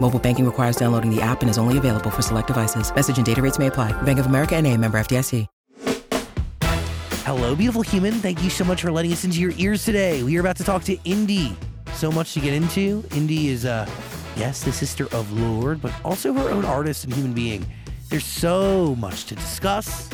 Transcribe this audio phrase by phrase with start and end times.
[0.00, 2.94] Mobile banking requires downloading the app and is only available for select devices.
[2.94, 3.92] Message and data rates may apply.
[4.02, 5.46] Bank of America and a member FDIC.
[7.24, 8.14] Hello, beautiful human.
[8.14, 10.22] Thank you so much for letting us into your ears today.
[10.22, 11.54] We are about to talk to Indy.
[11.92, 13.04] So much to get into.
[13.14, 13.86] Indy is, uh,
[14.34, 17.66] yes, the sister of Lorde, but also her own artist and human being.
[18.08, 20.08] There's so much to discuss.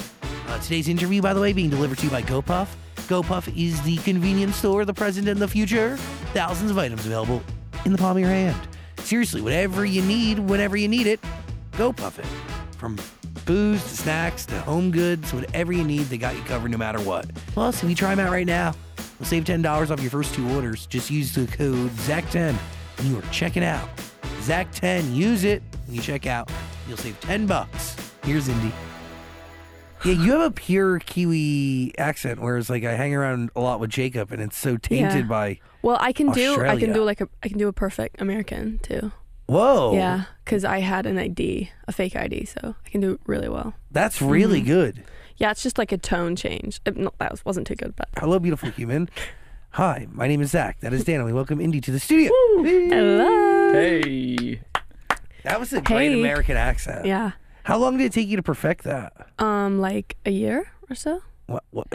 [0.48, 2.66] Uh, today's interview, by the way, being delivered to you by GoPuff.
[3.06, 5.96] GoPuff is the convenience store of the present and the future.
[6.32, 7.44] Thousands of items available
[7.84, 8.56] in the palm of your hand.
[9.05, 11.20] Seriously, whatever you need, whenever you need it,
[11.72, 12.27] GoPuff it.
[12.78, 12.98] From
[13.44, 16.98] booze to snacks to home goods, whatever you need, they got you covered no matter
[17.00, 17.33] what.
[17.48, 18.74] Plus, if you try them out right now,
[19.20, 20.86] you'll save $10 off your first two orders.
[20.86, 22.55] Just use the code ZACH10
[22.96, 23.86] when you are checking out.
[24.41, 26.50] ZACH10, use it when you check out.
[26.89, 27.96] You'll save 10 bucks.
[28.22, 28.72] Here's Indy.
[30.05, 33.88] Yeah, you have a pure Kiwi accent, whereas like I hang around a lot with
[33.91, 35.28] Jacob, and it's so tainted Yeah.
[35.28, 36.80] by Well, I can do I Australia.
[36.86, 39.12] can do like a I can do a perfect American too.
[39.46, 39.94] whoa.
[39.94, 43.48] Yeah, because I had an ID, a fake ID, so I can do it really
[43.48, 43.72] well.
[43.91, 44.69] that's really Mm-hmm.
[44.69, 45.05] good.
[45.38, 46.80] Yeah, it's just like a tone change.
[46.84, 49.08] It, not, that was- wasn't too good, but Hello, beautiful human.
[49.70, 50.78] Hi, my name is Zach.
[50.80, 52.30] That is Dan, and we welcome Indy to the studio.
[52.62, 53.72] hello.
[53.72, 54.61] Hey.
[55.42, 56.20] That was a great Hey.
[56.20, 57.05] American accent.
[57.06, 57.33] Yeah,
[57.64, 59.13] How long did it take you to perfect that?
[59.39, 61.23] um, like a year or so.
[61.47, 61.89] What, what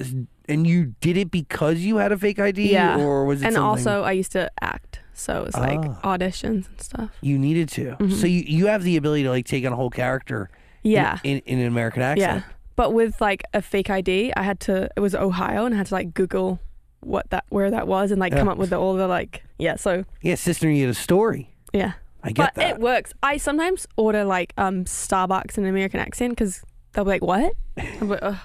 [0.47, 3.53] and you did it because you had a fake ID, Yeah, or was it and
[3.55, 6.17] something also I used to act, so it was like Ah.
[6.17, 7.09] auditions and stuff.
[7.21, 7.95] you needed to?
[8.11, 10.49] So you, you have the ability to like take on a whole character.
[10.83, 12.43] in- Yeah, In, in, an American accent.
[12.45, 12.53] yeah.
[12.75, 14.89] But with like a fake ID, I had to.
[14.95, 16.59] It was Ohio, and I had to like Google
[17.01, 19.75] what that where that was, and like come up with the, all the like yeah.
[19.77, 21.49] So Yeah, sister, you had a story.
[21.73, 21.93] yeah.
[22.23, 22.75] I get but that.
[22.75, 23.13] it works.
[23.23, 26.61] I sometimes order like um Starbucks in an American accent because
[26.93, 28.35] they'll be like, "What?" I'm like, Ugh.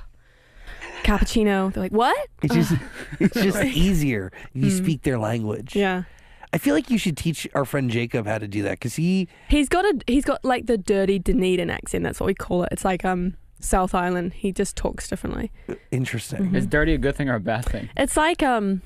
[1.03, 1.73] Cappuccino.
[1.73, 2.73] They're like, "What?" It's just
[3.21, 4.77] it's just easier if you Mm.
[4.85, 5.77] speak their language.
[5.77, 6.05] Yeah.
[6.53, 9.29] I feel like you should teach our friend Jacob how to do that because he
[9.49, 12.05] He's got a he's got like the dirty Dunedin accent.
[12.05, 12.69] That's what we call it.
[12.73, 14.35] It's like um South Island.
[14.35, 15.51] He just talks differently.
[15.91, 16.43] interesting.
[16.47, 16.57] Mm-hmm.
[16.57, 17.89] Is dirty a good thing or a bad thing?
[17.97, 18.83] It's like um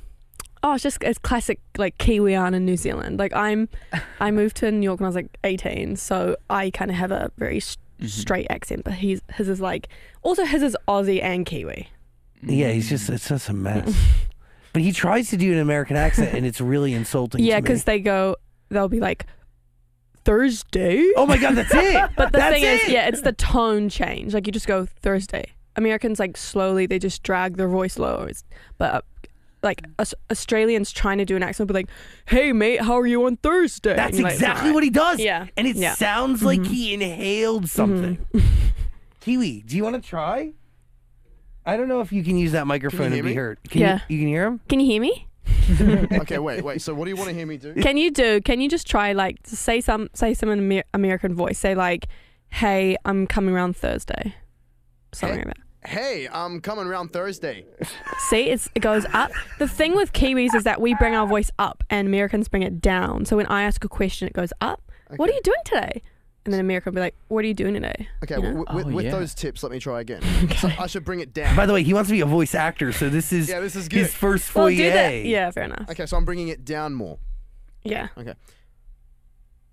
[0.62, 3.18] oh, it's just it's classic like Kiwian in New Zealand.
[3.18, 3.68] Like I'm
[4.20, 7.10] I moved to New York when I was like 18, so I kind of have
[7.10, 8.06] a very s mm-hmm.
[8.06, 8.84] straight accent.
[8.84, 9.88] But he's his is like
[10.22, 11.88] also his is Aussie and Kiwi.
[12.42, 13.94] Yeah, he's just it's just a mess.
[14.72, 17.42] but he tries to do an American accent and it's really insulting.
[17.42, 18.36] Yeah, because they go,
[18.68, 19.26] they'll be like,
[20.24, 21.10] Thursday.
[21.16, 22.10] Oh my god, that's it.
[22.16, 22.82] but the That's thing it.
[22.82, 24.34] is, yeah, it's the tone change.
[24.34, 25.52] Like you just go Thursday.
[25.74, 28.24] Americans like slowly, they just drag their voice lower.
[28.24, 28.44] It's-
[28.76, 29.06] But
[29.62, 29.92] like mm.
[29.98, 31.88] Aus- Australians trying to do an accent, but like,
[32.26, 35.18] "Hey mate, how are you on Thursday?" That's exactly what he does.
[35.18, 35.46] Yeah.
[35.56, 35.94] And it Yeah.
[35.94, 36.72] sounds like mm-hmm.
[36.72, 37.66] he inhaled mm-hmm.
[37.66, 38.26] something.
[39.20, 40.52] Kiwi, do you want to try?
[41.66, 43.34] I don't know if you can use that microphone hear and be me?
[43.34, 43.58] heard.
[43.68, 44.00] Can Yeah.
[44.08, 44.60] You, you can hear him?
[44.68, 45.28] Can you hear me?
[46.20, 46.80] okay, wait, wait.
[46.80, 47.74] So what do you want to hear me do?
[47.74, 48.40] Can you do?
[48.40, 51.58] Can you just try like say some say some in Amer- American voice?
[51.58, 52.06] Say like,
[52.50, 54.34] "Hey, I'm coming around Thursday."
[55.12, 55.44] Something Hey.
[55.44, 55.67] like that.
[55.84, 57.64] Hey, I'm coming around Thursday.
[58.28, 59.30] See, it's, it goes up.
[59.58, 62.80] The thing with Kiwis is that we bring our voice up and Americans bring it
[62.80, 63.24] down.
[63.24, 64.82] So when I ask a question, it goes up.
[65.16, 66.02] What are you doing today?
[66.44, 68.08] And then America will be like, What are you doing today?
[68.24, 68.48] Okay, You know?
[68.48, 69.10] w- w- Oh, with yeah.
[69.12, 70.22] those tips, let me try again.
[70.58, 71.54] So I should bring it down.
[71.54, 73.76] By the way, he wants to be a voice actor, so this is, Yeah, this
[73.76, 73.98] is good.
[74.00, 74.76] his first Well, foyer.
[74.76, 75.24] do that.
[75.24, 75.88] Yeah, fair enough.
[75.90, 77.18] Okay, so I'm bringing it down more.
[77.84, 78.08] Yeah.
[78.18, 78.34] Okay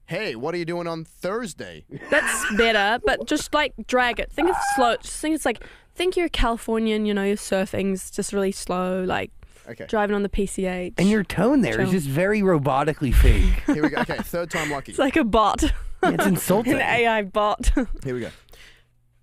[0.07, 1.83] hey, what are you doing on Thursday?
[2.11, 4.31] That's better, but just like drag it.
[4.31, 4.95] Think it's slow.
[4.97, 5.63] Just think it's like,
[5.95, 9.31] think you're a Californian, you know, you're surfing's just really slow, like
[9.67, 10.93] Okay, driving on the PCH.
[10.97, 11.91] And your tone there is Chill.
[11.99, 13.63] just very robotically fake.
[13.73, 13.97] here we go.
[14.01, 14.91] Okay, third time lucky.
[14.91, 15.63] It's like a bot,
[16.03, 16.73] it's insulting.
[16.73, 17.71] an AI bot.
[18.03, 18.29] Here we go.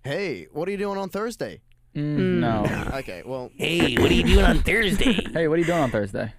[0.03, 1.61] Hey, what are you doing on Thursday?
[1.95, 2.65] Mm, no.
[2.97, 5.13] Okay, well, Hey, what are you doing on Thursday?
[5.31, 6.33] hey, what are you doing on Thursday?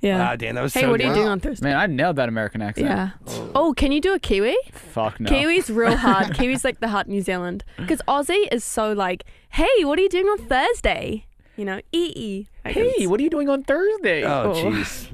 [0.00, 0.18] Yeah.
[0.18, 1.14] Wow, Dan, that was hey, so what are you good.
[1.16, 1.66] doing on Thursday?
[1.68, 2.86] Man, I nailed that American accent.
[2.88, 3.10] Yeah.
[3.26, 4.56] Oh, oh can you do a Kiwi?
[4.72, 5.30] Fuck no.
[5.30, 6.28] Kiwi's real hard.
[6.34, 7.64] Kiwi's like the hard New Zealand.
[7.76, 11.24] Because Aussie is so like, hey, what are you doing on Thursday?
[11.56, 12.46] you know, ee ee.
[12.64, 14.22] Hey, it's- what are you doing on Thursday?
[14.24, 14.62] Oh, Oh.
[14.62, 15.08] jeez.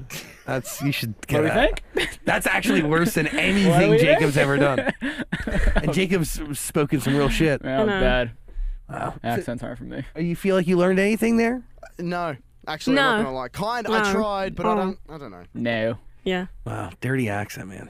[0.45, 1.79] That's you should get What do you that.
[1.95, 2.19] think?
[2.23, 3.97] That's actually worse than What do anything we?
[3.97, 4.93] Jacob's ever done.
[5.75, 7.63] And Jacob's spoken some real shit.
[7.63, 7.99] No, know.
[7.99, 8.31] bad.
[8.87, 9.15] Wow.
[9.23, 10.03] Accents aren't for me.
[10.15, 11.63] You feel like you learned anything there?
[11.97, 12.35] No,
[12.67, 13.17] actually, I'm No.
[13.17, 13.49] not gonna lie.
[13.49, 14.11] Kind, I No.
[14.11, 14.75] tried, but I Oh.
[14.75, 14.99] don't.
[15.09, 15.43] I don't know.
[15.53, 15.97] No.
[16.23, 16.45] yeah.
[16.65, 17.89] Wow, dirty accent, man.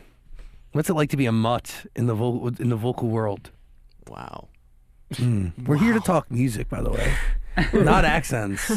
[0.72, 3.52] What's it like to be a mutt in the vocal in the vocal world?
[4.08, 4.50] Wow.
[5.16, 5.50] Hmm.
[5.66, 7.14] We're here to talk music, by the way,
[7.74, 8.72] not accents.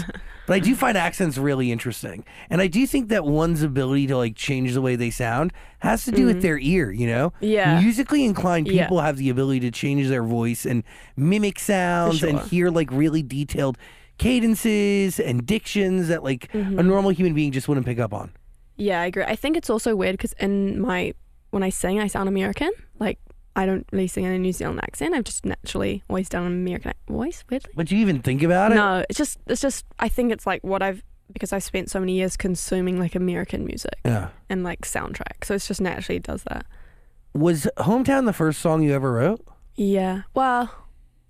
[0.46, 4.16] But I do find accents really interesting, and I do think that one's ability to
[4.16, 6.42] like change the way they sound has to do with mm-hmm.
[6.42, 6.90] their ear.
[6.92, 7.80] You know, Yeah.
[7.80, 8.84] musically inclined Yeah.
[8.84, 10.84] people have the ability to change their voice and
[11.16, 12.48] mimic sounds and sure.
[12.48, 13.76] hear like really detailed
[14.18, 16.78] cadences and dictions that like Mm-hmm.
[16.78, 18.30] a normal human being just wouldn't pick up on.
[18.76, 19.24] Yeah, I agree.
[19.24, 21.14] I think it's also weird because in my
[21.50, 22.70] when I sing, I sound American.
[22.98, 23.18] Like
[23.56, 25.14] I don't really sing in a New Zealand accent.
[25.14, 27.42] I've just naturally always done an American voice.
[27.50, 28.76] Weirdly, But do you even think about it?
[28.76, 32.00] no, it's just it's just I think it's like what I've because I've spent so
[32.00, 34.28] many years consuming like American music Yeah.
[34.48, 35.44] and like soundtrack.
[35.44, 36.64] So it's just naturally does that.
[37.34, 39.44] Was hometown the first song you ever wrote?
[39.74, 40.22] Yeah.
[40.34, 40.70] Well,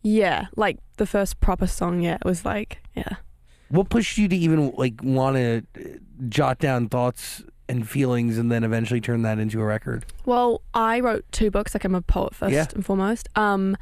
[0.02, 0.46] yeah.
[0.56, 2.02] Like the first proper song.
[2.02, 3.16] Yeah, it was like yeah.
[3.70, 5.62] What pushed you to even like want to
[6.28, 10.06] jot down thoughts and feelings and then eventually turn that into a record?
[10.24, 11.74] Well, I wrote two books.
[11.74, 12.66] Like I'm a poet first Yeah.
[12.74, 13.28] and foremost.
[13.36, 13.76] Um,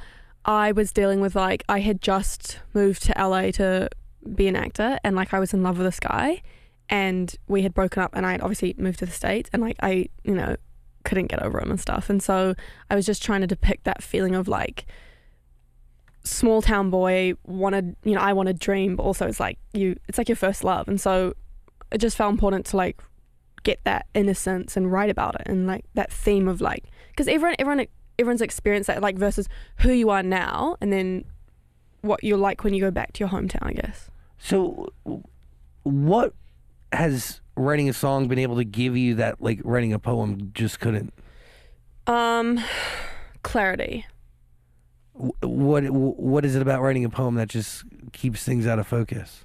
[0.44, 3.88] I was dealing with like I had just moved to LA to
[4.34, 6.42] be an actor, and like I was in love with this guy,
[6.88, 9.76] and we had broken up, and I had obviously moved to the states, and like
[9.82, 10.56] I, you know,
[11.04, 12.54] couldn't get over him and stuff, and so
[12.90, 14.86] I was just trying to depict that feeling of like
[16.26, 19.96] small town boy wanted, you know, I want to dream, but also it's like you,
[20.08, 21.34] it's like your first love, and so
[21.90, 23.00] it just felt important to like
[23.62, 27.56] get that innocence and write about it and like that theme of like because everyone
[27.58, 27.84] everyone
[28.16, 31.24] everyone's experienced that like versus who you are now and then
[32.02, 34.08] what you're like when you go back to your hometown i guess.
[34.38, 34.92] So,
[35.82, 36.34] what
[36.92, 40.78] has writing a song been able to give you that like writing a poem just
[40.78, 41.12] couldn't?
[42.06, 42.60] um
[43.42, 44.06] clarity
[45.40, 49.44] What what is it about writing a poem that just keeps things out of focus?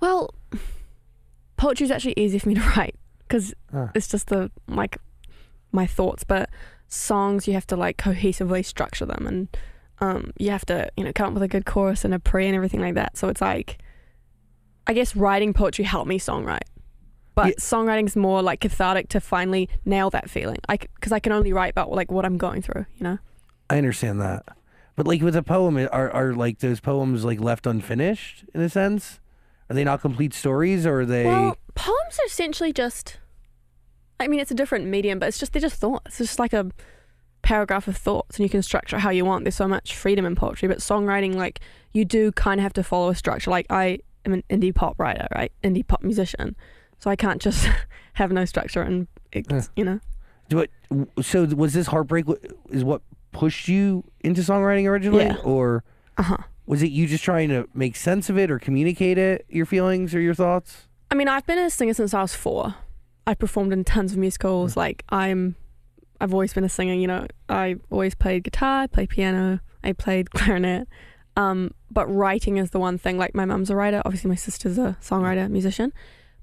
[0.00, 0.32] well
[1.56, 3.88] poetry is actually easy for me to write because Huh.
[3.94, 4.96] it's just the like
[5.72, 6.48] my thoughts but
[6.88, 9.48] songs you have to like cohesively structure them and
[10.00, 12.46] um, you have to you know come up with a good chorus and a pre
[12.46, 13.76] and everything like that so it's like
[14.86, 16.60] i guess writing poetry helped me songwrite
[17.34, 17.54] but Yeah.
[17.58, 21.72] songwriting's more like cathartic to finally nail that feeling i because i can only write
[21.72, 23.18] about like what i'm going through you know
[23.68, 24.42] I understand that,
[25.00, 28.68] but like with a poem, are are like those poems like left unfinished in a
[28.68, 29.18] sense?
[29.70, 31.24] Are they not complete stories, or are they?
[31.24, 33.18] Well, poems are essentially just.
[34.18, 36.20] I mean, it's a different medium, but it's just they're just thoughts.
[36.20, 36.70] It's just like a
[37.40, 39.44] paragraph of thoughts, and you can structure it how you want.
[39.44, 41.60] There's so much freedom in poetry, but songwriting, like
[41.94, 43.50] you do kind of have to follow a structure.
[43.50, 45.50] Like I am an indie pop writer, right?
[45.64, 46.56] Indie pop musician,
[46.98, 47.66] so I can't just
[48.12, 50.00] have no structure and it's, you know.
[50.50, 50.70] Do it,
[51.22, 52.26] so was this heartbreak
[52.68, 53.00] is what
[53.32, 55.36] pushed you into songwriting originally, Yeah.
[55.44, 55.84] or
[56.18, 56.36] Uh huh.
[56.66, 60.14] was it you just trying to make sense of it or communicate it, your feelings
[60.14, 60.88] or your thoughts?
[61.10, 62.74] I mean, I've been a singer since I was four.
[63.26, 64.76] I've performed in tons of musicals.
[64.76, 65.56] Like I'm,
[66.20, 66.94] I've always been a singer.
[66.94, 70.88] You know, I always played guitar, I played piano, I played clarinet.
[71.36, 73.16] Um, but writing is the one thing.
[73.18, 74.02] Like my mum's a writer.
[74.04, 75.92] Obviously, my sister's a songwriter, musician.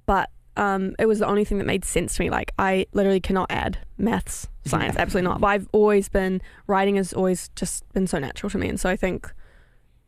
[0.05, 2.29] But um, it was the only thing that made sense to me.
[2.29, 5.39] Like I literally cannot add maths, science, absolutely not.
[5.39, 8.89] But I've always been writing has always just been so natural to me, and so
[8.89, 9.31] I think.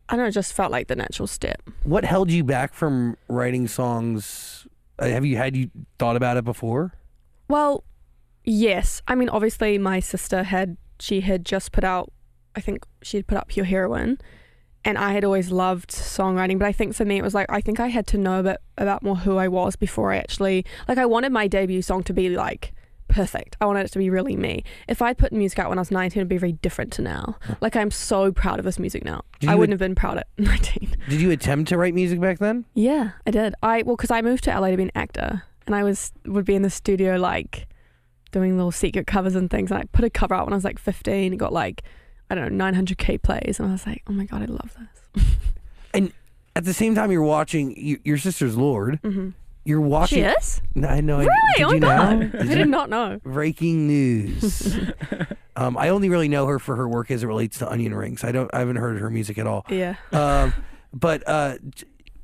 [0.08, 1.62] I don't know, it just felt like the natural step.
[1.84, 4.66] What held you back from writing songs?
[4.98, 5.70] Uh, have you had you
[6.00, 6.94] thought about it before?
[7.46, 7.84] Well,
[8.42, 9.02] yes.
[9.06, 12.12] I mean, obviously, my sister had she had just put out.
[12.56, 14.18] I think she had put up Pure Heroine,
[14.84, 16.58] and I had always loved songwriting.
[16.58, 18.42] But I think for me, it was like I think I had to know a
[18.42, 20.98] bit about more who I was before I actually like.
[20.98, 22.72] I wanted my debut song to be like
[23.08, 23.56] perfect.
[23.60, 24.62] I wanted it to be really me.
[24.88, 27.36] If I'd put music out when I was 19, it'd be very different to now.
[27.60, 29.22] Like I'm so proud of this music now.
[29.46, 30.96] I wouldn't have been proud at 19.
[31.08, 32.64] Did you attempt to write music back then?
[32.74, 33.54] Yeah, I did.
[33.62, 36.44] I well, because I moved to LA to be an actor, and I was would
[36.44, 37.66] be in the studio like
[38.30, 39.70] doing little secret covers and things.
[39.70, 41.32] And I put a cover out when I was like 15.
[41.32, 41.82] It got like
[42.30, 44.74] I don't know 900k plays, and I was like, oh my god, I love
[45.14, 45.24] this.
[45.92, 46.12] And
[46.54, 49.00] at the same time, you're watching y- your sister's Lorde.
[49.02, 49.30] hmm
[49.64, 50.18] You're watching.
[50.22, 51.18] She is No, I know.
[51.18, 51.30] really.
[51.56, 52.40] Did oh my you god, know?
[52.40, 53.20] I Did you- not know.
[53.24, 54.76] Breaking news.
[55.56, 58.22] um, I only really know her for her work as it relates to onion rings.
[58.22, 58.48] I don't.
[58.54, 59.66] I haven't heard her music at all.
[59.68, 59.96] Yeah.
[60.12, 60.54] Um,
[60.94, 61.56] but uh,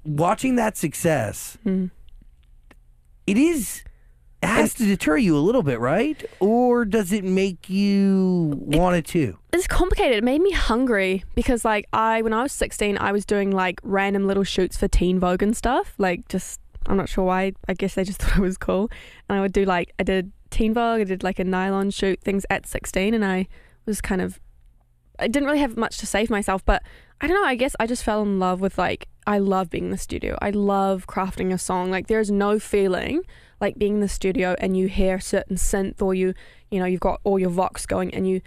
[0.05, 1.91] watching that success, Mm.
[3.27, 3.83] it is
[4.47, 6.25] has to deter you a little bit, right?
[6.41, 9.39] Or does it make you want it too?
[9.57, 10.19] it's complicated.
[10.19, 13.81] It made me hungry because like I when I was 16, I was doing like
[13.83, 15.95] random little shoots for Teen Vogue and stuff.
[15.99, 17.53] Like just I'm not sure why.
[17.69, 18.91] I guess they just thought it was cool.
[19.29, 22.21] And I would do like I did Teen Vogue, I did like a nylon shoot
[22.23, 23.49] things at 16 and I
[23.87, 24.41] was kind of
[25.19, 26.83] I didn't really have much to say for myself, but
[27.21, 29.87] I don't know, I guess I just fell in love with like I love being
[29.87, 30.37] in the studio.
[30.41, 31.91] I love crafting a song.
[31.91, 33.23] Like there's no feeling
[33.61, 36.35] like being in the studio and you hear a certain synth or you
[36.71, 38.41] you know, you've got all your vox going and you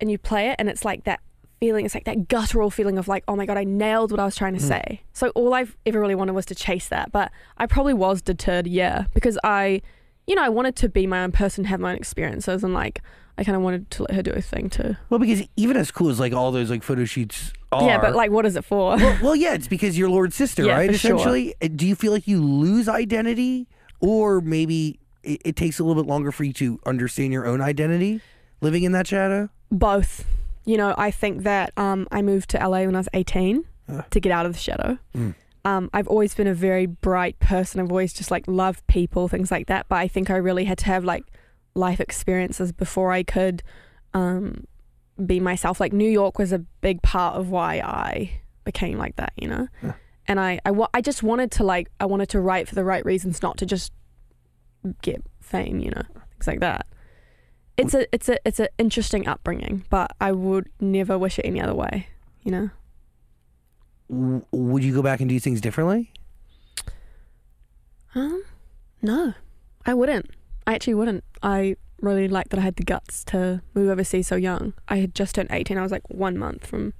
[0.00, 1.20] and you play it and it's like that
[1.60, 4.24] feeling it's like that guttural feeling of like oh my god i nailed what i
[4.24, 4.68] was trying to mm.
[4.68, 8.20] say so all i've ever really wanted was to chase that but i probably was
[8.20, 9.80] deterred yeah because i
[10.26, 13.00] you know i wanted to be my own person have my own experiences and like
[13.38, 15.90] i kind of wanted to let her do a thing too Well, because even as
[15.90, 17.86] cool as like all those like photo shoots are.
[17.88, 20.64] yeah but like what is it for well, well, yeah, it's because you're Lorde's sister,
[20.64, 20.90] Yeah, right?
[20.90, 21.14] for sure.
[21.16, 23.66] Essentially, Uh, do you feel like you lose identity,
[24.00, 27.60] or maybe it, it takes a little bit longer for you to understand your own
[27.60, 28.20] identity,
[28.60, 29.48] living in that shadow?
[29.70, 30.24] both
[30.66, 33.64] you know i think that um, i moved to la when i was 18
[34.10, 35.34] to get out of the shadow Mm.
[35.64, 39.50] um, i've always been a very bright person i've always just like loved people things
[39.50, 41.24] like that but i think i really had to have like
[41.74, 43.62] life experiences before i could
[44.14, 44.64] um,
[45.26, 48.30] be myself like new york was a big part of why i
[48.64, 49.92] became like that you know Yeah.
[50.26, 53.04] and I, I, I just wanted to like i wanted to write for the right
[53.04, 53.92] reasons not to just
[55.02, 56.02] get fame you know
[56.32, 56.86] things like that
[57.76, 61.60] it's a it's a it's an interesting upbringing, but I would never wish it any
[61.60, 62.06] other way.
[62.44, 62.70] You know,
[64.52, 66.12] would you go back and do things differently?
[68.14, 68.44] um,
[69.02, 69.34] no,
[69.84, 70.30] I wouldn't.
[70.68, 71.24] I actually wouldn't.
[71.42, 74.74] I really like that I had the guts to move overseas so young.
[74.88, 75.78] I had just turned eighteen.
[75.78, 76.92] I was like one month from.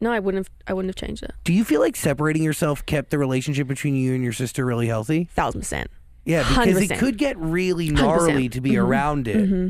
[0.00, 0.50] No, I wouldn't have.
[0.66, 1.32] I wouldn't have changed it.
[1.44, 4.86] Do you feel like separating yourself kept the relationship between you and your sister really
[4.86, 5.28] healthy?
[5.34, 5.90] Thousand percent.
[6.24, 6.98] Yeah, because it 100%.
[6.98, 8.52] could get really gnarly 100%.
[8.52, 8.82] to be Mhm.
[8.84, 9.46] around it.
[9.48, 9.68] hmm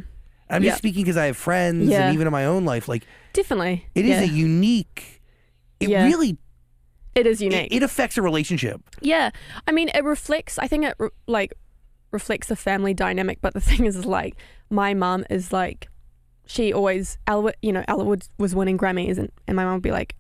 [0.48, 2.04] I'm just speaking because I have friends Yeah.
[2.06, 3.86] and even in my own life, like Definitely.
[3.94, 4.22] it is yeah.
[4.22, 5.20] a unique.
[5.80, 6.04] It Yeah.
[6.04, 6.36] really
[7.14, 7.68] It is it, unique.
[7.74, 8.80] it affects a relationship.
[9.00, 9.30] Yeah,
[9.66, 10.58] I mean, it reflects.
[10.58, 10.96] I think it
[11.26, 11.52] like
[12.14, 13.38] reflects the family dynamic.
[13.42, 14.36] But the thing is, is like
[14.70, 15.88] my mum is like,
[16.46, 19.82] she always Ella, you know, Ella Wood was winning Grammys, and, and my mum would
[19.82, 20.14] be like,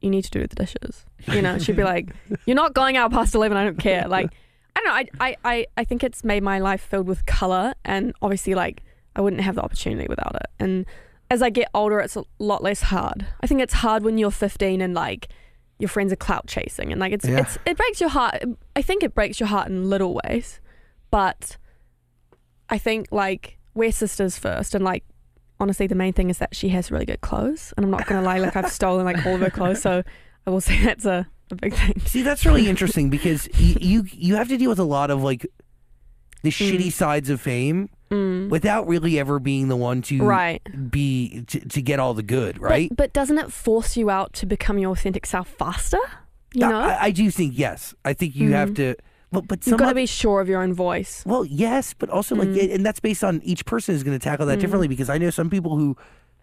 [0.00, 1.04] you need to do the dishes.
[1.32, 2.10] You know, she'd be like,
[2.46, 3.56] you're not going out past eleven.
[3.56, 4.06] I don't care.
[4.08, 4.30] Like,
[4.76, 4.92] I don't know.
[4.92, 8.82] I, I, I, I think it's made my life filled with color, and obviously, like,
[9.16, 10.46] I wouldn't have the opportunity without it.
[10.60, 10.86] And
[11.30, 13.26] as I get older, it's a lot less hard.
[13.40, 15.28] I think it's hard when you're 15 and like
[15.80, 17.40] your friends are clout chasing, and like it's Yeah.
[17.40, 18.36] it's it breaks your heart.
[18.76, 20.60] I think it breaks your heart in little ways,
[21.10, 21.56] but
[22.70, 25.04] I think like we're sisters first, and like
[25.60, 28.22] honestly, the main thing is that she has really good clothes, and I'm not gonna
[28.22, 30.02] lie, like I've stolen like all of her clothes, so
[30.46, 32.00] I will say that's a, a big thing.
[32.06, 35.22] See, that's really interesting because y- you you have to deal with a lot of
[35.22, 35.46] like
[36.42, 38.48] the shitty sides of fame Mm.
[38.48, 40.62] without really ever being the one to Right.
[40.90, 42.88] be to, to get all the good, right?
[42.88, 45.98] But, but doesn't it force you out to become your authentic self faster?
[46.54, 47.94] You know, I, I do think yes.
[48.06, 48.76] I think you have Mhm.
[48.76, 48.94] to.
[49.30, 51.22] Well, but you've got to be sure of your own voice.
[51.26, 52.74] Well, yes, but also like, Mm.
[52.76, 54.62] and that's based on each person is going to tackle that Mm.
[54.62, 55.96] differently because I know some people who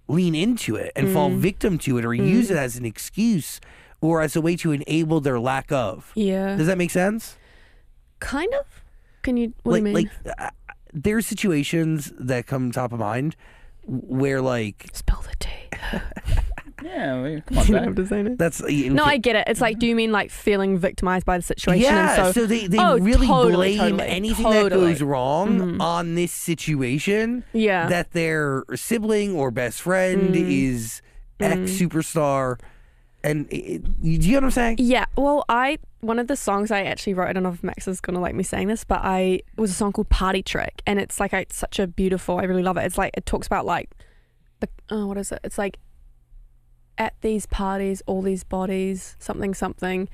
[0.08, 1.38] lean into it and fall Mm.
[1.40, 3.60] victim to it or use it as an excuse
[4.02, 6.12] or as a way to enable their lack of.
[6.16, 7.38] Yeah, Does that make sense?
[8.20, 8.66] kind of.
[9.24, 9.54] Can you?
[9.64, 10.10] What like, do you mean?
[10.26, 10.50] like uh,
[10.94, 13.36] there's situations that come top of mind
[13.88, 16.02] where like Spill the tea.
[16.84, 18.38] Yeah, we, come on, You don't have to say it.
[18.38, 19.46] that's No, I get it.
[19.48, 21.84] It's like, do you mean like feeling victimized by the situation?
[21.84, 22.26] yeah.
[22.26, 25.82] and so, so they they Oh, really totally, blame totally, anything that goes wrong Mhm.
[25.82, 27.44] on this situation.
[27.54, 30.52] yeah, that their sibling or best friend Mm.
[30.70, 31.02] is
[31.40, 32.60] ex superstar.
[33.24, 34.76] And it, it- do you know what I'm saying?
[34.80, 35.06] yeah.
[35.18, 37.28] Well, I one of the songs I actually wrote.
[37.30, 39.20] I don't know if Max is gonna like me saying this, but I
[39.58, 42.38] it was a song called Party Trick, and it's like it's such a beautiful.
[42.38, 42.84] I really love it.
[42.86, 43.90] It's like it talks about like
[44.60, 45.40] the oh, what is it?
[45.44, 45.78] It's like
[46.98, 50.10] at these parties, all these bodies, something something,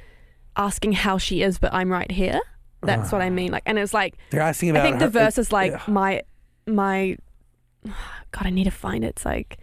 [0.55, 2.39] asking how she is, but I'm right here.
[2.83, 3.31] That's what I ah.
[3.31, 3.51] mean.
[3.51, 4.85] Like, and it's like They're asking about.
[4.85, 5.87] I think the verse is like Ugh.
[5.87, 6.21] my
[6.65, 7.17] my
[7.85, 9.09] God, I need to find it.
[9.09, 9.57] It's like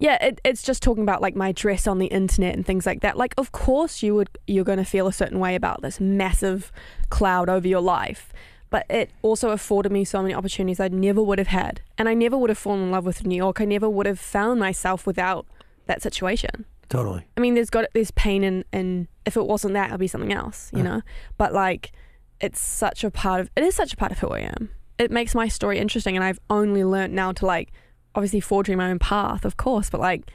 [0.00, 3.00] yeah, it, it's just talking about like my dress on the internet and things like
[3.02, 3.18] that.
[3.18, 6.72] Like, of course you would you're going to feel a certain way about this massive
[7.10, 8.32] cloud over your life,
[8.70, 12.14] but it also afforded me so many opportunities I never would have had, and I
[12.14, 13.60] never would have fallen in love with New York.
[13.60, 15.46] I never would have found myself without
[15.90, 16.64] that situation.
[16.88, 17.24] totally.
[17.36, 20.32] I mean, there's got there's pain and in if it wasn't that, it'd be something
[20.32, 20.88] else, you Uh.
[20.88, 21.02] know.
[21.38, 21.92] But like,
[22.40, 24.70] it's such a part of it is such a part of who I am.
[24.98, 27.70] It makes my story interesting, and I've only learnt now to like,
[28.14, 29.88] obviously forging my own path, of course.
[29.90, 30.30] But like,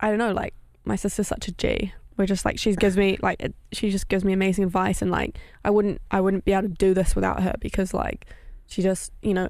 [0.00, 1.92] I don't know, like my sister's such a G.
[2.16, 5.10] We're just like she gives me like it, she just gives me amazing advice, and
[5.10, 8.26] like I wouldn't I wouldn't be able to do this without her because like
[8.66, 9.48] She just, you know,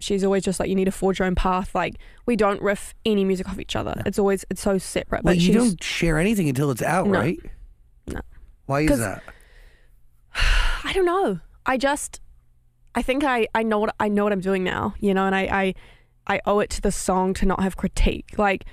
[0.00, 1.74] she's always just like, you need to forge your own path.
[1.74, 4.02] Like, we don't riff any music off each other.
[4.06, 5.22] It's always, it's so separate.
[5.24, 7.18] Well, but you don't share anything until it's out, No.
[7.18, 7.38] right?
[8.06, 8.20] No.
[8.66, 9.22] Why is that?
[10.34, 11.40] I don't know.
[11.66, 12.20] I just,
[12.94, 15.34] I think I, I know what I know what I'm doing now, you know, and
[15.34, 15.74] I, I,
[16.26, 18.34] I owe it to the song to not have critique.
[18.38, 18.64] Like,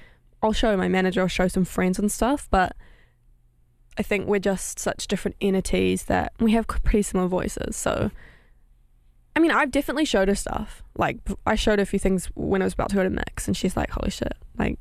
[0.41, 2.75] I'll show my manager, I'll show some friends and stuff, but
[3.98, 7.75] I think we're just such different entities that we have pretty similar voices.
[7.75, 8.12] So,
[9.38, 10.82] I mean, I've definitely showed her stuff.
[10.98, 13.48] Like, I showed her a few things when I was about to go to mix,
[13.48, 14.79] and she's like, "Holy shit!" Like,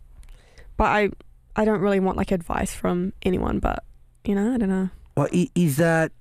[0.79, 1.11] but I,
[1.55, 3.85] I don't really want like advice from anyone, but
[4.25, 4.89] you know, I don't know.
[5.15, 6.13] Well, is that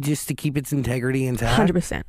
[0.00, 1.56] just to keep its integrity intact?
[1.56, 2.04] Hundred percent.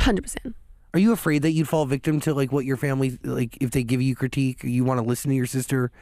[0.00, 0.56] Hundred percent.
[0.94, 3.84] Are you afraid that you'd fall victim to like what your family like if they
[3.84, 4.64] give you critique?
[4.64, 5.92] You want to listen to your sister?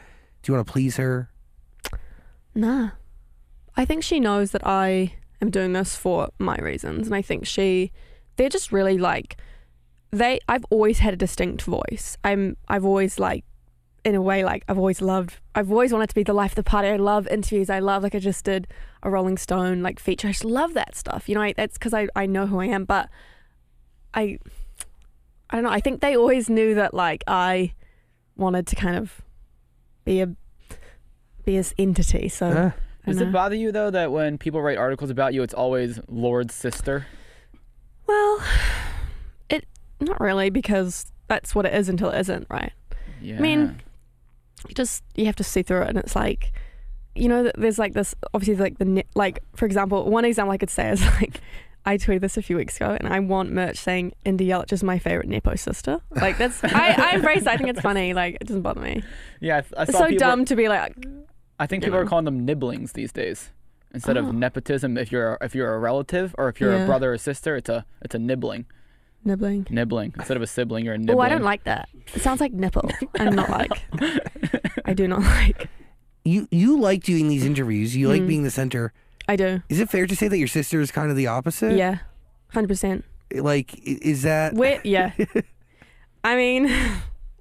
[0.42, 1.28] Do you want to please her?
[2.54, 2.92] Nah.
[3.76, 7.46] I think she knows that I am doing this for my reasons, and I think
[7.46, 7.92] she,
[8.40, 9.36] they're just really like,
[10.10, 10.40] they.
[10.48, 12.16] I've always had a distinct voice.
[12.24, 12.56] I'm.
[12.68, 13.44] I've always like,
[14.02, 15.38] in a way, like I've always loved.
[15.54, 16.88] I've always wanted to be the life of the party.
[16.88, 17.68] I love interviews.
[17.68, 18.66] I love like I just did
[19.02, 20.28] a Rolling Stone like feature.
[20.28, 21.28] I just love that stuff.
[21.28, 23.10] You know, I, that's because I I know who I am, but
[24.14, 24.38] I.
[25.50, 25.70] I don't know.
[25.70, 27.74] I think they always knew that like I
[28.36, 29.20] wanted to kind of
[30.04, 30.28] be a
[31.44, 32.30] be this entity.
[32.30, 32.70] So Huh?
[33.04, 33.26] Does know.
[33.26, 37.06] it bother you though that when people write articles about you, it's always Lorde's sister?
[38.10, 38.42] Well,
[39.48, 39.64] it
[40.00, 42.72] not really because that's what it is until it isn't, right?
[43.22, 43.40] Yeah.
[43.40, 43.80] mean,
[44.68, 46.52] You just you have to see through it, and it's like,
[47.14, 50.70] you know, there's like this obviously like the like for example, one example I could
[50.70, 51.40] say is like.
[51.82, 54.84] I tweeted this a few weeks ago, and I want merch saying Indy Yelich is
[54.84, 55.98] my favorite Nepo sister.
[56.10, 57.40] Like that's I, I embrace.
[57.40, 57.48] It.
[57.48, 58.12] I think it's funny.
[58.12, 59.02] Like it doesn't bother me.
[59.40, 60.18] yeah, I, I It's so people.
[60.18, 60.94] dumb to be like,
[61.58, 63.50] I think people are calling them nibblings these days
[63.94, 64.20] instead Oh.
[64.28, 64.96] of nepotism.
[64.98, 66.84] If you're if you're a relative or if you're Yeah.
[66.84, 68.66] a brother or sister, it's a it's a nibbling.
[69.24, 69.66] nibbling.
[69.70, 71.18] Nibbling instead of a sibling, you're a nibbling.
[71.18, 71.88] Oh, I don't like that.
[72.14, 72.90] It sounds like nipple.
[73.18, 73.82] I'm not like.
[74.84, 75.68] I do not like.
[76.24, 77.96] You you like doing these interviews.
[77.96, 78.28] You like Mm.
[78.28, 78.92] being the center.
[79.28, 79.62] I do.
[79.68, 81.76] Is it fair to say that your sister is kind of the opposite?
[81.76, 81.98] Yeah,
[82.52, 83.04] hundred percent.
[83.32, 84.54] Like, is that?
[84.54, 84.80] Where?
[84.84, 85.12] Yeah.
[86.24, 86.68] I mean,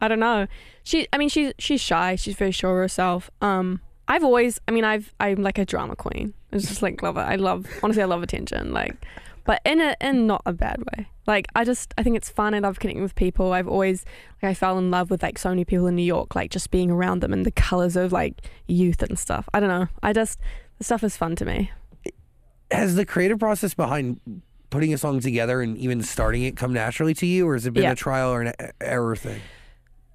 [0.01, 0.47] I don't know.
[0.83, 1.07] She.
[1.11, 2.15] I mean, she's she's shy.
[2.15, 3.29] She's very sure of herself.
[3.41, 4.59] Um, I've always.
[4.67, 5.13] I mean, I've.
[5.19, 6.33] I'm like a drama queen.
[6.51, 7.21] It's just like love it.
[7.21, 7.65] I love.
[7.83, 8.73] Honestly, I love attention.
[8.73, 8.95] Like,
[9.45, 11.07] but in a in not a bad way.
[11.27, 11.93] Like, I just.
[11.97, 12.53] I think it's fun.
[12.55, 13.53] I love connecting with people.
[13.53, 14.03] I've always.
[14.41, 16.35] Like, I fell in love with like so many people in New York.
[16.35, 19.47] Like, just being around them and the colors of like youth and stuff.
[19.53, 19.87] I don't know.
[20.01, 20.39] I just.
[20.79, 21.71] The stuff is fun to me.
[22.71, 24.19] Has the creative process behind
[24.69, 27.73] putting a song together and even starting it come naturally to you, or has it
[27.73, 27.91] been Yeah.
[27.93, 29.41] a trial or an error thing?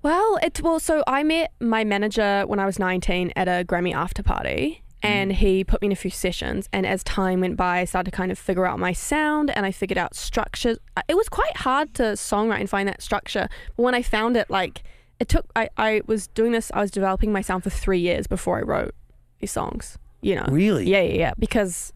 [0.03, 3.92] Well, it well, so I met my manager when I was 19 at a Grammy
[3.94, 4.83] after party.
[5.05, 8.11] And he put me in a few sessions, and as time went by, I started
[8.11, 10.79] to kind of figure out my sound, and I figured out structures.
[11.09, 14.49] It was quite hard to songwrite and find that structure, but when I found it,
[14.51, 14.83] like
[15.21, 15.47] it took.
[15.55, 16.71] I I was doing this.
[16.75, 18.95] I was developing my sound for three years before I wrote
[19.40, 19.99] these songs.
[20.23, 20.88] You know, Really?
[20.88, 21.33] yeah, yeah, yeah.
[21.38, 21.93] Because,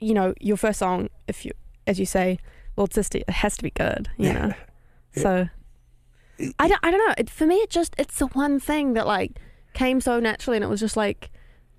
[0.00, 1.52] you know, your first song, if you,
[1.86, 2.38] as you say,
[2.76, 4.54] Lorde Sister, it has to be good, you know.
[5.14, 5.48] so,
[6.58, 7.14] I don't, I don't know.
[7.18, 9.38] It, for me, it just, it's the one thing that like
[9.74, 11.30] came so naturally, and it was just like,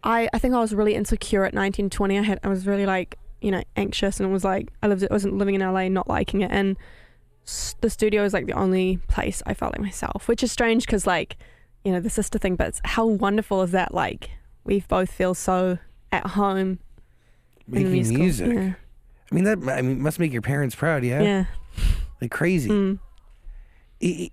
[0.03, 2.19] I, I think I was really insecure at 19, 20.
[2.19, 5.03] I had, I was really like, you know, anxious, and it was like, I lived,
[5.03, 6.77] I wasn't living in LA, not liking it, and
[7.81, 11.07] the studio is like the only place I felt like myself, which is strange because
[11.07, 11.37] like,
[11.83, 13.93] you know, the sister thing, but how wonderful is that?
[13.93, 14.29] Like,
[14.65, 15.77] we both feel so
[16.11, 16.79] at home
[17.67, 18.53] Making music.
[18.53, 18.73] Yeah.
[19.31, 21.03] I mean, that I mean must make your parents proud.
[21.03, 21.21] Yeah.
[21.21, 21.45] Yeah.
[22.19, 22.69] Like crazy.
[22.69, 22.99] Mm.
[24.03, 24.31] I- I-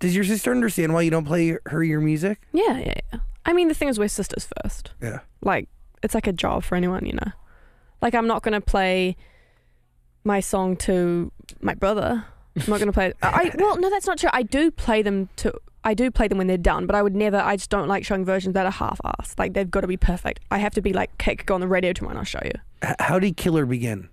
[0.00, 2.40] does your sister understand why you don't play her your music?
[2.52, 3.18] Yeah, yeah, yeah.
[3.44, 4.92] I mean, the thing is, we're sisters first.
[5.00, 5.20] Yeah.
[5.40, 5.68] Like,
[6.02, 7.32] it's like a job for anyone, you know.
[8.00, 9.16] Like, I'm not gonna play
[10.24, 12.24] my song to my brother.
[12.56, 13.12] I'm not gonna play.
[13.22, 14.30] I well, no, that's not true.
[14.32, 15.52] I do play them to.
[15.84, 17.38] I do play them when they're done, but I would never.
[17.38, 19.38] I just don't like showing versions that are half-assed.
[19.38, 20.40] Like they've got to be perfect.
[20.50, 22.52] I have to be like, "Kick, go on the radio tomorrow, and I'll show you."
[22.84, 24.08] H- how did Killer begin?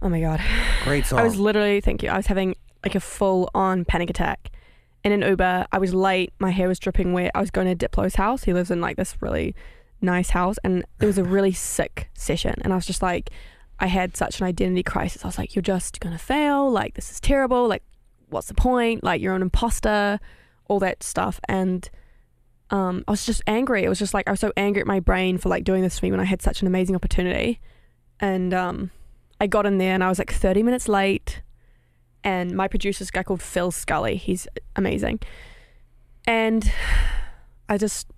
[0.00, 0.40] Oh my god.
[0.84, 1.18] Great song.
[1.18, 2.10] I was literally, thank you.
[2.10, 4.50] I was having like a full on panic attack
[5.06, 5.66] in an Uber.
[5.70, 6.32] I was late.
[6.40, 7.30] My hair was dripping wet.
[7.34, 8.42] I was going to Diplo's house.
[8.42, 9.54] He lives in like this really
[10.00, 10.56] nice house.
[10.64, 12.56] And it was a really sick session.
[12.62, 13.30] And I was just like,
[13.78, 15.24] I had such an identity crisis.
[15.24, 16.68] I was like, you're just to fail.
[16.68, 17.68] Like, this is terrible.
[17.68, 17.84] Like,
[18.30, 19.04] what's the point?
[19.04, 20.18] Like, you're an imposter,
[20.66, 21.38] all that stuff.
[21.48, 21.88] And
[22.70, 23.84] um, I was just angry.
[23.84, 25.98] It was just like, I was so angry at my brain for like doing this
[25.98, 27.60] to me when I had such an amazing opportunity.
[28.18, 28.90] And um,
[29.40, 31.42] I got in there and I was like 30 minutes late.
[32.26, 34.16] And my producer's a guy called Phil Scully.
[34.16, 35.20] He's amazing.
[36.26, 36.68] And
[37.68, 38.08] I just,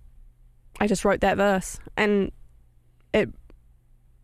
[0.80, 2.32] I just wrote that verse, and
[3.12, 3.28] it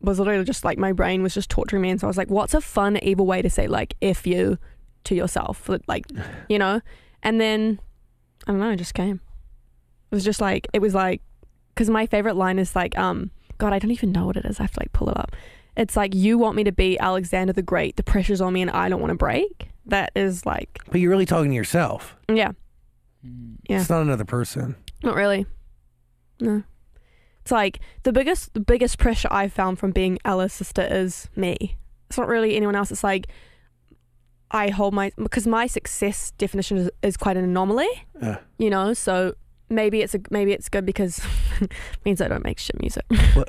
[0.00, 2.30] was literally just like my brain was just torturing me, and so I was like,
[2.30, 4.56] "What's a fun, evil way to say like if you
[5.04, 6.06] to yourself?" Like,
[6.48, 6.80] you know.
[7.22, 7.78] And then
[8.46, 9.20] I don't know, it just came.
[10.10, 11.20] It was just like it was like
[11.74, 14.60] because my favorite line is like, um, God, I don't even know what it is.
[14.60, 15.36] I have to like pull it up.
[15.76, 17.96] It's like you want me to be Alexander the Great.
[17.96, 19.72] The pressure's on me, and I don't want to break.
[19.86, 22.16] That is like, But you're really talking to yourself.
[22.32, 22.52] yeah,
[23.26, 23.56] Mm.
[23.68, 23.80] Yeah.
[23.80, 24.76] It's not another person.
[25.02, 25.46] not really.
[26.40, 26.62] No,
[27.40, 31.76] it's like the biggest, the biggest pressure I've found from being Ella's sister is me.
[32.08, 32.90] It's not really anyone else.
[32.90, 33.26] It's like
[34.50, 37.88] I hold my because my success definition is, is quite an anomaly.
[38.20, 39.34] Uh, You know, so
[39.74, 41.20] maybe it's a maybe it's good because
[41.60, 41.72] it
[42.04, 43.04] means I don't make shit music.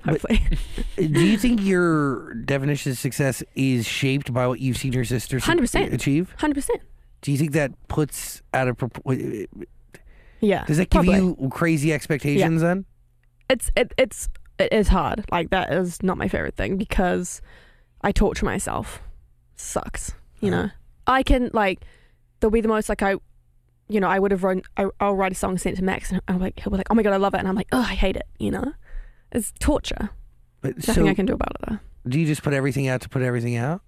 [0.05, 0.41] Hopefully.
[0.97, 5.39] do you think your definition of success is shaped by what you've seen your sister
[5.39, 5.93] 100%.
[5.93, 6.33] achieve?
[6.37, 6.81] Hundred percent.
[7.21, 9.47] Do you think that puts out of proportion?
[10.41, 10.65] Yeah.
[10.65, 11.15] Does that give probably.
[11.15, 12.85] you crazy expectations then?
[13.49, 15.25] It's it, it's it is hard.
[15.31, 17.41] Like that is not my favorite thing because
[18.01, 19.01] I torture myself.
[19.55, 20.13] Sucks.
[20.41, 20.63] You Uh-huh.
[20.63, 20.69] know.
[21.07, 21.81] I can like
[22.39, 23.15] there'll be the most like I
[23.87, 26.21] you know, I would have run I, I'll write a song it to Max and
[26.27, 27.81] I'm like he'll be like, Oh my god, I love it and I'm like, Oh,
[27.81, 28.73] I hate it, you know?
[29.31, 30.09] It's torture.
[30.61, 31.79] But Nothing so, I can do about it though.
[32.09, 33.81] do you just put everything out to put everything out?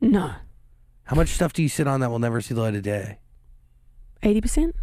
[0.00, 0.32] No.
[1.04, 3.18] How much stuff do you sit on that will never see the light of day?
[4.22, 4.74] Eighty percent?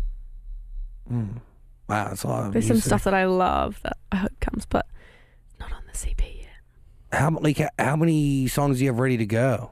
[1.11, 1.41] Mm.
[1.87, 2.47] Wow, that's a lot.
[2.47, 4.85] Of There's some stuff that I love that I hope comes, but
[5.59, 6.47] not on the EP yet.
[7.11, 9.71] How like how many songs do you have ready to go?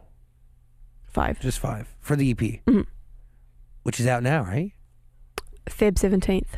[1.05, 1.39] Five.
[1.39, 2.85] Just five for the EP, Mhm.
[3.87, 4.73] Which is out now, right?
[5.67, 6.57] Feb seventeenth.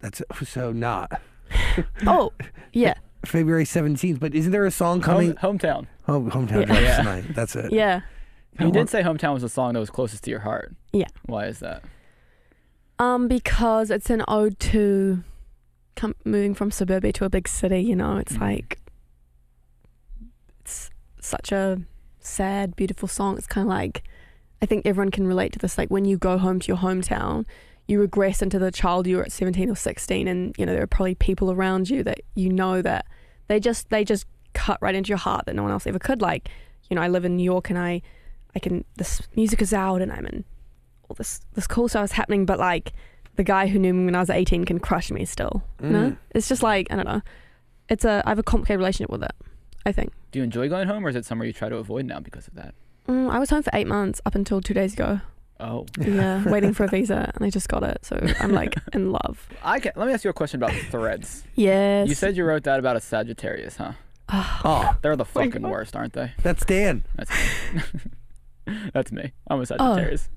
[0.00, 1.22] That's so not
[2.06, 2.32] Oh,
[2.74, 2.92] yeah.
[3.24, 4.20] February seventeenth.
[4.20, 5.34] But isn't there a song coming?
[5.36, 5.86] Home, hometown.
[6.04, 6.64] Home, hometown Yeah.
[6.66, 6.96] drops Yeah.
[6.98, 7.24] tonight.
[7.34, 7.72] That's it.
[7.72, 8.02] Yeah.
[8.60, 10.74] You did say hometown was the song that was closest to your heart.
[10.92, 11.06] Yeah.
[11.24, 11.82] Why is that?
[12.98, 15.22] Um, because it's an ode to
[15.96, 17.80] com- moving from suburbia to a big city.
[17.80, 18.40] You know, it's Mhm.
[18.40, 18.78] like
[20.60, 21.80] it's such a
[22.20, 23.38] sad, beautiful song.
[23.38, 24.02] It's kind of like
[24.60, 25.78] I think everyone can relate to this.
[25.78, 27.46] Like when you go home to your hometown,
[27.86, 30.82] you regress into the child you were at seventeen or sixteen, and you know there
[30.82, 33.06] are probably people around you that you know that
[33.48, 36.20] they just they just cut right into your heart that no one else ever could.
[36.20, 36.48] Like,
[36.90, 38.02] you know, I live in New York, and I
[38.54, 40.44] I can this music is out, and I'm in
[41.08, 42.92] all this this cool stuff is happening, but like
[43.36, 45.62] the guy who knew me when I was 18 can crush me still.
[45.80, 46.10] You know?
[46.10, 46.18] Mm.
[46.32, 47.22] It's just like I don't know.
[47.88, 49.32] It's a I have a complicated relationship with it.
[49.86, 50.12] I think.
[50.32, 52.46] Do you enjoy going home, or is it somewhere you try to avoid now because
[52.48, 52.74] of that?
[53.08, 55.20] Mm, I was home for eight months up until two days ago.
[55.60, 59.10] Oh, Yeah, waiting for a visa, and I just got it, so I'm like in
[59.12, 59.48] love.
[59.62, 59.92] I can.
[59.96, 61.42] Let me ask you a question about threads.
[61.56, 62.08] Yes.
[62.08, 63.92] You said you wrote that about a Sagittarius, huh?
[64.30, 65.70] Oh, They're the fucking God.
[65.70, 66.32] worst, aren't they?
[66.42, 67.04] that's Dan.
[67.16, 67.82] That's me.
[68.92, 69.32] That's me.
[69.48, 70.28] I'm a Sagittarius.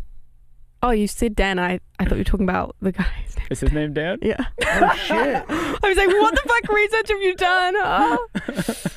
[0.82, 1.60] Oh, you said Dan.
[1.60, 3.06] I I thought you were talking about the guy.
[3.52, 4.18] Is his name Dan?
[4.22, 4.46] Yeah.
[4.66, 5.44] Oh shit.
[5.50, 7.74] I was like, what the fuck research have you done?
[7.78, 8.18] Ah.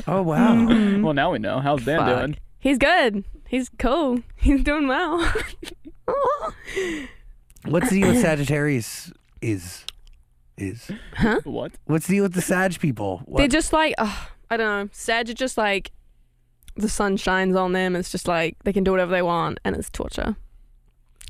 [0.07, 0.55] Oh wow.
[0.55, 1.03] Mhm.
[1.03, 1.59] Well, now we know.
[1.59, 2.19] How's Dan Fuck.
[2.21, 2.37] doing?
[2.65, 3.25] He's good.
[3.47, 4.21] He's cool.
[4.37, 5.19] He's doing well.
[7.67, 9.13] What's the deal with Sagittarius?
[9.43, 9.85] Is
[10.57, 11.41] is huh?
[11.45, 11.73] What?
[11.85, 13.21] what's the deal with the Sag people?
[13.27, 13.39] What?
[13.39, 14.89] They're just like, ugh, I don't know.
[14.93, 15.91] Sag are just like
[16.77, 17.97] the sun shines on them.
[17.97, 20.37] It's just like they can do whatever they want, and it's torture.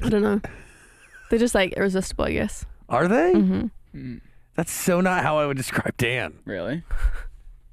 [0.03, 0.41] I don't know.
[1.31, 2.65] They're just like irresistible, I guess.
[2.89, 3.33] Are they?
[3.33, 4.21] hmm Mm,
[4.57, 6.35] That's so not how I would describe Dan.
[6.45, 6.83] really?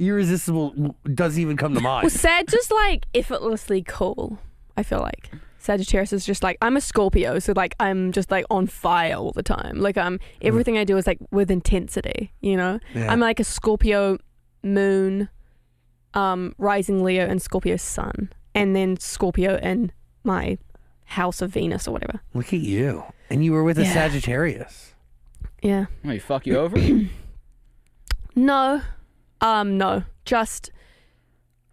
[0.01, 2.03] Irresistible doesn't even come to mind.
[2.03, 2.11] Well, mind.
[2.13, 4.39] Sag just like effortlessly cool.
[4.75, 8.45] I feel like Sagittarius is just like I'm a Scorpio, so like I'm just like
[8.49, 9.79] on fire all the time.
[9.79, 12.31] Like I'm everything I do is like with intensity.
[12.41, 13.11] You know, Yeah.
[13.11, 14.17] I'm like a Scorpio
[14.63, 15.29] moon,
[16.15, 19.91] um, rising Leo, and Scorpio sun, and then Scorpio in
[20.23, 20.57] my
[21.05, 22.21] house of Venus or whatever.
[22.33, 23.03] Look at you.
[23.29, 23.93] And you were with a Yeah.
[23.93, 24.93] Sagittarius.
[25.61, 25.85] Yeah.
[26.05, 26.77] Oh, he fuck you over?
[28.35, 28.81] No,
[29.41, 30.71] um, no, just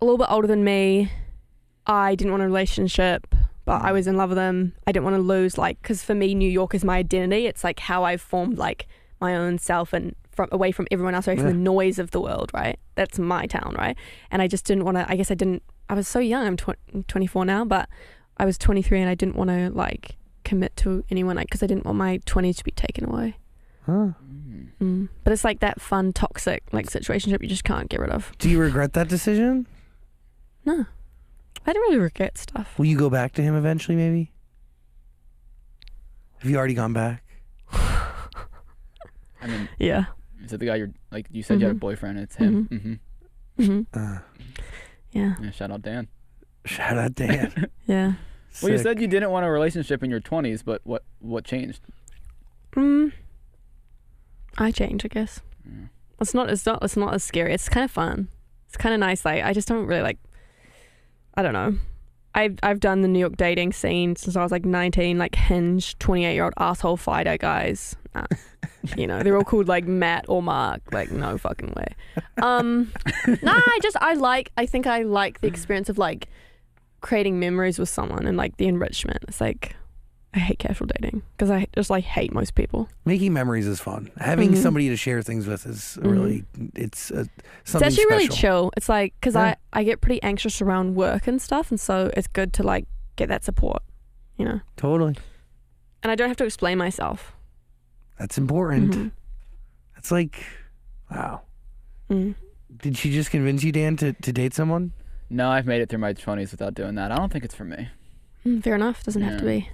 [0.01, 1.11] a little bit older than me.
[1.87, 3.27] I didn't want a relationship,
[3.65, 4.75] but I was in love with him.
[4.87, 7.47] I didn't want to lose, like, because for me, New York is my identity.
[7.47, 8.87] It's like how I've formed like
[9.21, 11.53] my own self and from away from everyone else, away from Yeah.
[11.53, 12.51] the noise of the world.
[12.55, 13.97] Right, that's my town, right?
[14.31, 15.11] And I just didn't want to.
[15.11, 15.63] I guess I didn't.
[15.91, 16.47] I was so young.
[16.47, 17.89] I'm tw- 24 now, but
[18.37, 21.67] I was 23 and I didn't want to like commit to anyone, like, because I
[21.67, 23.37] didn't want my 20s to be taken away.
[23.87, 24.09] Huh.
[24.81, 24.87] Mm.
[24.87, 25.09] Mm.
[25.25, 28.33] But it's like that fun, toxic, like situationship you just can't get rid of.
[28.39, 29.67] Do you regret that decision?
[30.65, 30.87] No,
[31.67, 32.79] I don't really regret stuff.
[32.79, 34.31] Will you go back to him eventually, maybe?
[36.39, 37.25] Have you already gone back?
[37.73, 40.07] I mean, Yeah.
[40.45, 41.27] is it the guy you're like?
[41.31, 41.81] You said you had a Mhm.
[41.81, 42.19] boyfriend.
[42.19, 42.67] It's him.
[42.67, 44.19] hmm hmm Uh,
[45.13, 45.35] Yeah.
[45.41, 45.51] Yeah.
[45.51, 46.09] Shout out Dan.
[46.65, 47.67] shout out Dan.
[47.87, 48.15] Yeah.
[48.63, 51.81] Well, you said you didn't want a relationship in your 20s, but what what changed?
[52.73, 53.13] Mm.
[54.59, 55.41] I change, I guess.
[55.65, 55.87] Yeah.
[56.21, 56.51] It's not.
[56.51, 56.83] It's not.
[56.83, 57.55] It's not as scary.
[57.55, 58.29] It's kind of fun.
[58.67, 59.25] It's kind of nice.
[59.25, 60.19] Like I just don't really like.
[61.35, 61.79] I don't know.
[62.35, 65.99] I've I've done the New York dating scene since I was like 19, like Hinge,
[65.99, 67.97] 28 year old asshole Fido guys.
[68.15, 68.27] Nah.
[68.97, 70.83] you know, they're all called like Matt or Mark.
[70.93, 71.95] Like no fucking way.
[72.43, 72.93] Um,
[73.43, 74.51] nah, I just I like.
[74.57, 76.29] I think I like the experience of like
[77.01, 79.19] creating memories with someone and like the enrichment.
[79.29, 79.77] It's like
[80.35, 82.89] I hate casual dating because I just like hate most people.
[83.07, 84.11] Making memories is fun.
[84.19, 84.57] Having Mhm.
[84.63, 87.25] somebody to share things with is really it's uh,
[87.63, 88.71] It's something actually really chill.
[88.77, 89.55] It's like because Yeah.
[89.73, 92.87] I I get pretty anxious around work and stuff, and so it's good to like
[93.17, 93.83] get that support.
[94.37, 95.17] You know, Totally,
[96.03, 97.35] and I don't have to explain myself.
[98.19, 98.93] that's important.
[98.95, 99.11] Mhm.
[99.97, 100.45] It's like,
[101.11, 101.41] wow.
[102.11, 102.35] Mm.
[102.77, 104.93] Did she just convince you, Dan, to, to date someone?
[105.31, 107.11] No, I've made it through my 20s without doing that.
[107.13, 107.89] I don't think it's for me.
[108.47, 109.03] Mm, fair enough.
[109.05, 109.69] Doesn't have to be.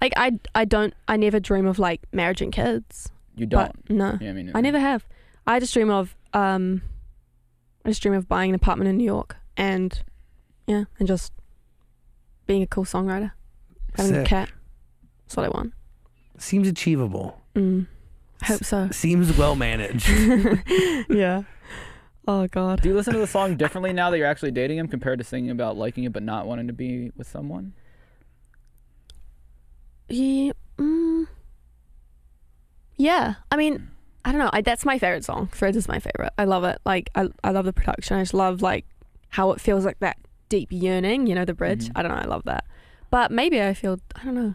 [0.00, 3.10] Like I I don't I never dream of like marriage and kids.
[3.36, 3.72] You don't.
[3.86, 5.06] But no, yeah, I mean, I never have.
[5.46, 6.82] I just dream of um,
[7.84, 10.02] I just dream of buying an apartment in New York and
[10.66, 11.32] yeah, and just
[12.46, 13.32] being a cool songwriter,
[13.96, 14.26] having Sick.
[14.26, 14.50] a cat.
[15.24, 15.72] That's what I want.
[16.38, 17.40] Seems achievable.
[17.54, 17.86] Mm.
[18.42, 18.88] I hope so.
[18.92, 20.08] Seems well managed.
[21.08, 21.42] yeah.
[22.28, 22.82] Oh God.
[22.82, 25.24] Do you listen to the song differently now that you're actually dating him compared to
[25.24, 27.72] singing about liking it but not wanting to be with someone?
[30.08, 30.52] Yeah.
[30.78, 31.26] Mm,
[32.96, 33.34] yeah.
[33.50, 33.88] I mean,
[34.24, 34.50] I don't know.
[34.52, 35.48] I, that's my favorite song.
[35.52, 36.32] Threads is my favorite.
[36.38, 36.80] I love it.
[36.84, 38.16] Like, I, I love the production.
[38.16, 38.84] I just love like
[39.30, 40.16] how it feels like that
[40.48, 41.26] deep yearning.
[41.26, 41.86] You know, the bridge.
[41.86, 41.92] Mhm.
[41.96, 42.18] I don't know.
[42.18, 42.64] I love that.
[43.10, 43.98] But maybe I feel.
[44.14, 44.54] I don't know.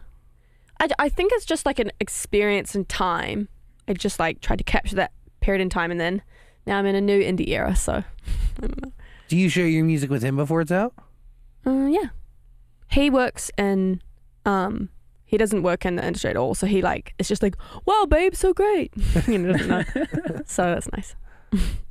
[0.79, 3.47] I, I think it's just like an experience in time.
[3.87, 6.21] I just like tried to capture that period in time, and then
[6.65, 7.75] now I'm in a new indie era.
[7.75, 7.93] So
[8.57, 8.91] I don't know.
[9.27, 10.93] Do you share your music with him before it's out?
[11.65, 12.09] Uh, yeah.
[12.91, 14.01] He works in
[14.45, 14.89] um
[15.31, 18.05] he doesn't work in the industry at all, so he like it's just like, Wow
[18.05, 18.93] babe, so great
[19.27, 20.41] You know, doesn't know.
[20.45, 21.15] so that's nice.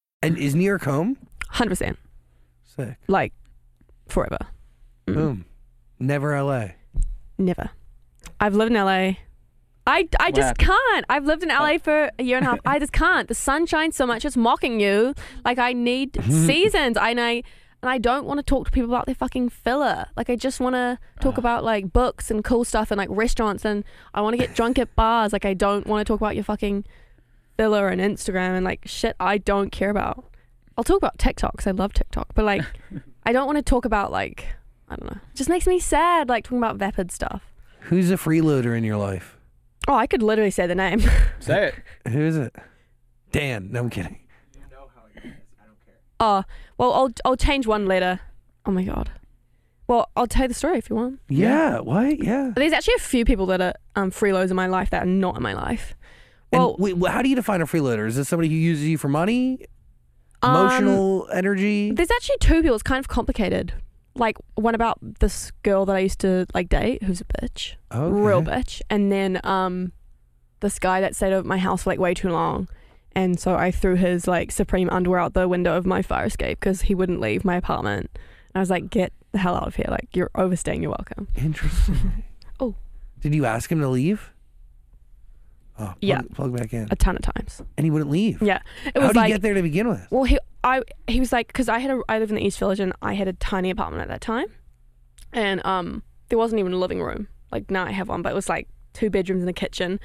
[0.21, 1.17] And is New York home?
[1.49, 1.99] Hundred percent.
[2.63, 2.97] Sick.
[3.07, 3.33] Like
[4.07, 4.37] forever.
[5.07, 5.13] Mm.
[5.13, 5.45] Boom.
[5.99, 6.69] Never LA.
[7.37, 7.71] Never.
[8.39, 9.13] I've lived in LA.
[9.87, 10.67] I, I just happened?
[10.67, 11.05] can't.
[11.09, 12.59] I've lived in LA for a year and a half.
[12.65, 13.27] I just can't.
[13.27, 15.15] The sun shines so much, it's mocking you.
[15.43, 16.97] Like I need seasons.
[16.97, 17.43] I and I
[17.81, 20.05] and I don't want to talk to people about their fucking filler.
[20.15, 23.65] Like I just want to talk about like books and cool stuff and like restaurants
[23.65, 25.33] and I want to get drunk at bars.
[25.33, 26.85] Like I don't want to talk about your fucking
[27.61, 30.25] filler and Instagram and like shit I don't care about.
[30.75, 32.63] I'll talk about TikTok 'cause I love TikTok, but like
[33.23, 34.47] I don't want to talk about like
[34.89, 35.19] I don't know.
[35.31, 37.43] It just makes me sad like talking about vapid stuff.
[37.81, 39.37] Who's a freeloader in your life?
[39.87, 41.01] Oh, I could literally say the name.
[41.39, 42.11] Say it.
[42.11, 42.55] Who is it?
[43.31, 43.69] Dan.
[43.71, 44.17] No, I'm kidding.
[45.23, 45.29] i
[46.19, 46.43] oh,
[46.79, 48.21] well, I'll I'll change one letter.
[48.65, 49.11] Oh my god.
[49.85, 51.19] Well, I'll tell you the story if you want.
[51.29, 51.79] Yeah.
[51.79, 52.23] What?
[52.23, 52.53] Yeah.
[52.55, 55.35] There's actually a few people that are um, freeloaders in my life that are not
[55.35, 55.93] in my life.
[56.51, 58.07] And Well, wait, how do you define a freeloader?
[58.07, 59.65] Is this somebody who uses you for money,
[60.41, 61.91] um, emotional energy?
[61.91, 62.73] There's actually two people.
[62.75, 63.73] It's kind of complicated.
[64.15, 68.11] Like one about this girl that I used to like date, who's a bitch, Okay.
[68.21, 69.93] real bitch, and then um,
[70.59, 72.67] this guy that stayed at my house for like way too long,
[73.15, 76.59] and so I threw his like Supreme underwear out the window of my fire escape
[76.59, 78.09] because he wouldn't leave my apartment.
[78.13, 79.87] And I was like, "Get the hell out of here!
[79.87, 82.23] Like you're overstaying your welcome." Interesting.
[82.59, 82.75] Oh.
[83.21, 84.29] Did you ask him to leave?
[85.79, 86.21] Oh, plug, Yeah.
[86.33, 86.87] Plug back in.
[86.91, 87.61] A ton of times.
[87.77, 88.41] And he wouldn't leave.
[88.41, 90.05] Yeah, it was How did like you get there to begin with?
[90.11, 92.59] Well, he I he was like because I had a I live in the East
[92.59, 94.45] Village and I had a tiny apartment at that time,
[95.33, 97.27] and um there wasn't even a living room.
[97.51, 99.99] Like now I have one, but it was like two bedrooms and a kitchen,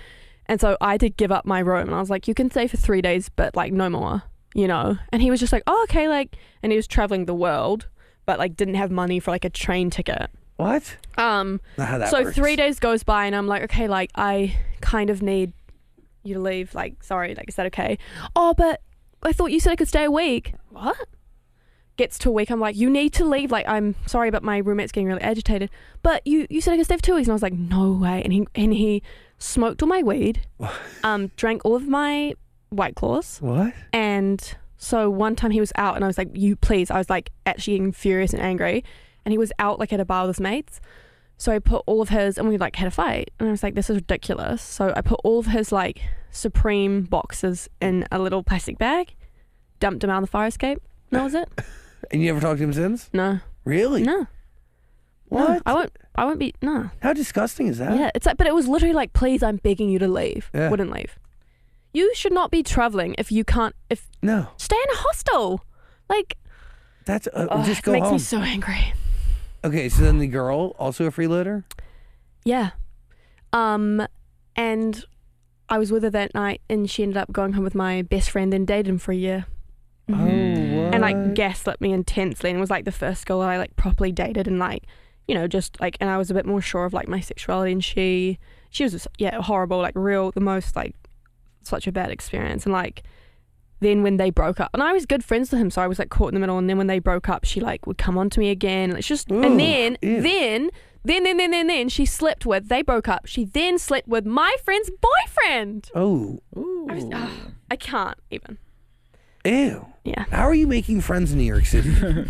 [0.47, 2.67] and so I did give up my room and I was like, you can stay
[2.67, 4.23] for three days, but like no more,
[4.55, 4.97] you know.
[5.13, 7.89] And he was just like, oh okay, like, and he was traveling the world,
[8.25, 10.31] but like didn't have money for like a train ticket.
[10.57, 10.97] What?
[11.19, 12.35] Um, Not how that so works.
[12.37, 15.53] three days goes by and I'm like, okay, like I kind of need
[16.23, 16.75] you to leave.
[16.75, 17.99] Like, sorry, like is that okay?
[18.35, 18.81] Oh, but
[19.23, 20.55] I thought you said I could stay a week.
[20.71, 20.97] What?
[21.97, 23.51] Gets to a week, I'm like, you need to leave.
[23.51, 25.71] Like, I'm sorry, but my roommate's getting really agitated.
[26.03, 27.93] But you, you said I could stay for two weeks, and I was like, no
[27.93, 28.21] way.
[28.23, 29.03] And he and he
[29.39, 30.43] smoked all my weed,
[31.05, 32.35] um, drank all of my
[32.69, 33.73] white claws, What?
[33.95, 36.91] and so one time he was out and I was like, You please.
[36.91, 38.85] I was like actually getting furious and angry.
[39.27, 40.81] And he was out like at a bar with his mates.
[41.37, 43.31] So I put all of his and we like had a fight.
[43.39, 44.63] And I was like, This is ridiculous.
[44.63, 49.15] So I put all of his like Supreme boxes in a little plastic bag,
[49.81, 50.81] dumped them out on the fire escape.
[51.11, 51.49] And that was it.
[52.13, 53.11] And you never talked to him since?
[53.13, 54.03] No, Really?
[54.05, 54.27] no, no.
[55.29, 55.63] What?
[55.67, 55.91] I won't.
[56.15, 56.55] I won't be.
[56.63, 56.91] No.
[57.03, 57.99] How disgusting is that?
[57.99, 60.49] Yeah, it's like, but it was literally like, please, I'm begging you to leave.
[60.55, 60.71] Yeah.
[60.71, 61.19] Wouldn't leave.
[61.93, 63.75] You should not be traveling if you can't.
[63.91, 64.49] If No.
[64.57, 65.65] stay in a hostel.
[66.09, 66.37] Like,
[67.07, 68.13] That's uh, ugh, just it go makes home.
[68.15, 68.93] me so angry.
[69.65, 71.65] Okay, so then the girl also a freeloader?
[72.45, 72.71] Yeah.
[73.53, 74.07] Um,
[74.55, 75.05] and
[75.69, 78.31] I was with her that night, and she ended up going home with my best
[78.31, 79.47] friend and dated him for a year.
[80.09, 80.87] Oh, what?
[80.87, 80.95] Mm-hmm.
[80.95, 84.13] and like gaslit me intensely and was like the first girl that I like properly
[84.13, 84.85] dated and like
[85.27, 87.73] you know just like and I was a bit more sure of like my sexuality
[87.73, 88.39] and she
[88.71, 90.95] she was just, yeah horrible like real the most like
[91.63, 93.03] such a bad experience and like
[93.81, 95.99] then when they broke up and I was good friends with him so I was
[95.99, 98.17] like caught in the middle and then when they broke up she like would come
[98.19, 100.23] on to me again it's just Ooh, and then ew.
[100.23, 100.71] then
[101.05, 104.25] then then then then then she slept with they broke up she then slept with
[104.27, 106.87] my friend's boyfriend Oh, Ooh.
[106.91, 107.31] I, was, ugh,
[107.71, 108.59] I can't even
[109.45, 109.87] ew.
[110.05, 111.95] yeah How are you making friends in New York City?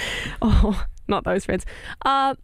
[0.42, 1.66] Oh, not those friends.
[2.04, 2.34] Uh,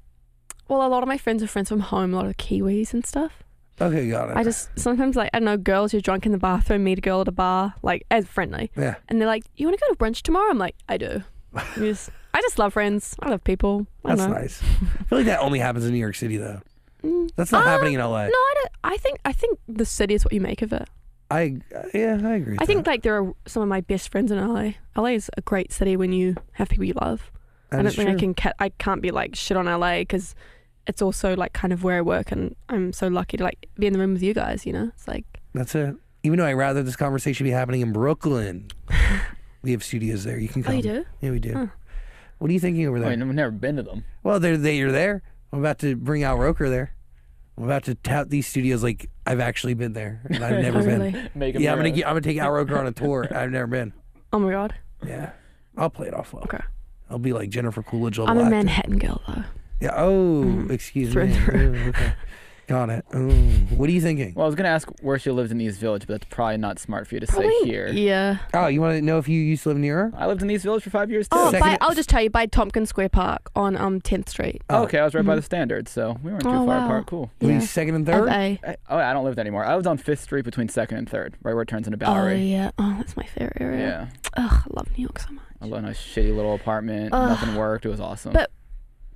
[0.69, 3.07] well, a lot of my friends are friends from home, a lot of Kiwis and
[3.07, 3.45] stuff.
[3.81, 4.37] Okay, got it.
[4.37, 7.01] I just sometimes like I don't know girls who're drunk in the bathroom meet a
[7.01, 8.97] girl at a bar like as friendly, yeah.
[9.09, 11.23] and they're like, "You want to go to brunch tomorrow?" I'm like, "I do."
[11.55, 13.17] I just, I just love friends.
[13.21, 13.87] I love people.
[14.05, 14.35] I That's know.
[14.35, 14.63] nice.
[14.63, 16.61] I feel like that only happens in New York City though.
[17.03, 17.31] Mm.
[17.37, 18.25] That's not Uh, happening in LA.
[18.27, 18.73] No, I don't.
[18.85, 20.89] I think I think the city is what you make of it.
[21.31, 21.57] I
[21.93, 22.57] yeah, I agree.
[22.61, 22.91] I think that.
[22.91, 24.73] like there are some of my best friends in LA.
[24.97, 27.31] LA is a great city when you have people you love.
[27.71, 30.35] That I don't think I can ca- I can't be like shit on LA because
[30.87, 33.87] it's also like kind of where I work and I'm so lucky to like be
[33.87, 34.67] in the room with you guys.
[34.67, 35.95] You know, it's like That's it.
[36.23, 38.69] Even though I'd rather this conversation be happening in Brooklyn,
[39.63, 40.39] we have studios there.
[40.39, 40.77] You can oh, come.
[40.79, 40.91] oh come.
[40.91, 41.53] you do Yeah, we do.
[41.55, 41.67] Huh.
[42.39, 43.11] What are you thinking over I there?
[43.11, 44.05] mean, I've never been to them.
[44.23, 45.23] Well, they're they you're there.
[45.53, 46.95] I'm about to bring out Roker there.
[47.57, 50.85] I'm about to tout these studios like I've actually been there and I've never oh
[50.85, 51.31] been.
[51.35, 53.27] really Yeah, I'm gonna get, I'm gonna take Al Roker on a tour.
[53.35, 53.95] I've never been.
[54.33, 54.75] oh my god
[55.07, 55.31] Yeah,
[55.77, 56.43] I'll play it off well.
[56.45, 56.61] Okay.
[57.09, 58.19] I'll be like Jennifer Coolidge.
[58.19, 58.51] level I'm a.
[58.51, 59.45] Manhattan girl though
[59.81, 59.93] Yeah.
[59.97, 61.37] Oh, Mm, excuse through me.
[61.37, 62.13] Ooh, okay.
[62.67, 63.05] Got it.
[63.15, 63.31] Ooh.
[63.77, 64.33] What are you thinking?
[64.35, 66.81] Well, I was gonna ask where she lives in East Village, but that's probably not
[66.81, 67.87] smart for you to Probably say here.
[67.87, 70.13] yeah Oh, you want to know if you used to live near her?
[70.17, 71.37] I lived in East Village for five years too.
[71.39, 74.63] oh Second- by, I'll just tell you by Tompkins Square Park on um 10th Street
[74.69, 75.37] Oh, okay, I was right by Mhm.
[75.37, 76.85] the standard, so we weren't too Oh, far wow.
[76.87, 77.07] apart.
[77.07, 77.31] Cool.
[77.41, 78.29] Were you yeah second and third?
[78.29, 78.59] I,
[78.91, 79.65] oh, I don't live there anymore.
[79.65, 82.17] I lived on Fifth Street between Second and Third, right where it turns into Bowery.
[82.17, 82.43] oh Bowery.
[82.51, 84.43] yeah oh that's my favorite area yeah.
[84.45, 87.11] Ugh, I love New York so much I lived in a shitty little apartment.
[87.15, 87.29] Ugh.
[87.29, 87.87] Nothing worked.
[87.87, 88.33] It was awesome.
[88.33, 88.51] But-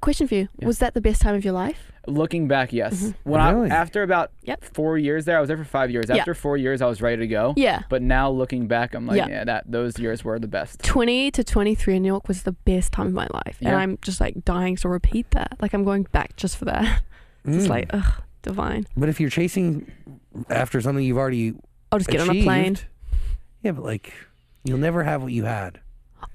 [0.00, 0.66] question for you Yeah.
[0.66, 2.94] was that the best time of your life Looking back, yes.
[3.02, 3.14] Mhm.
[3.24, 3.70] When Really?
[3.70, 4.64] I after about Yep.
[4.64, 6.06] four years there, I was there for five years.
[6.08, 6.16] Yeah.
[6.16, 7.52] After four years, I was ready to go.
[7.58, 9.28] yeah But now looking back, I'm like, Yeah.
[9.28, 10.82] yeah, that those years were the best.
[10.82, 13.58] 20 to 23 in New York was the best time of my life.
[13.60, 15.56] And I'm just like dying to repeat that.
[15.60, 17.02] Like I'm going back just for that.
[17.44, 17.70] It's Mm.
[17.70, 18.86] like, ugh, divine.
[18.96, 19.86] But if you're chasing
[20.48, 21.54] after something you've already
[21.92, 22.76] I'll just get on a plane.
[23.62, 24.12] Yeah, but like
[24.64, 25.80] you'll never have what you had.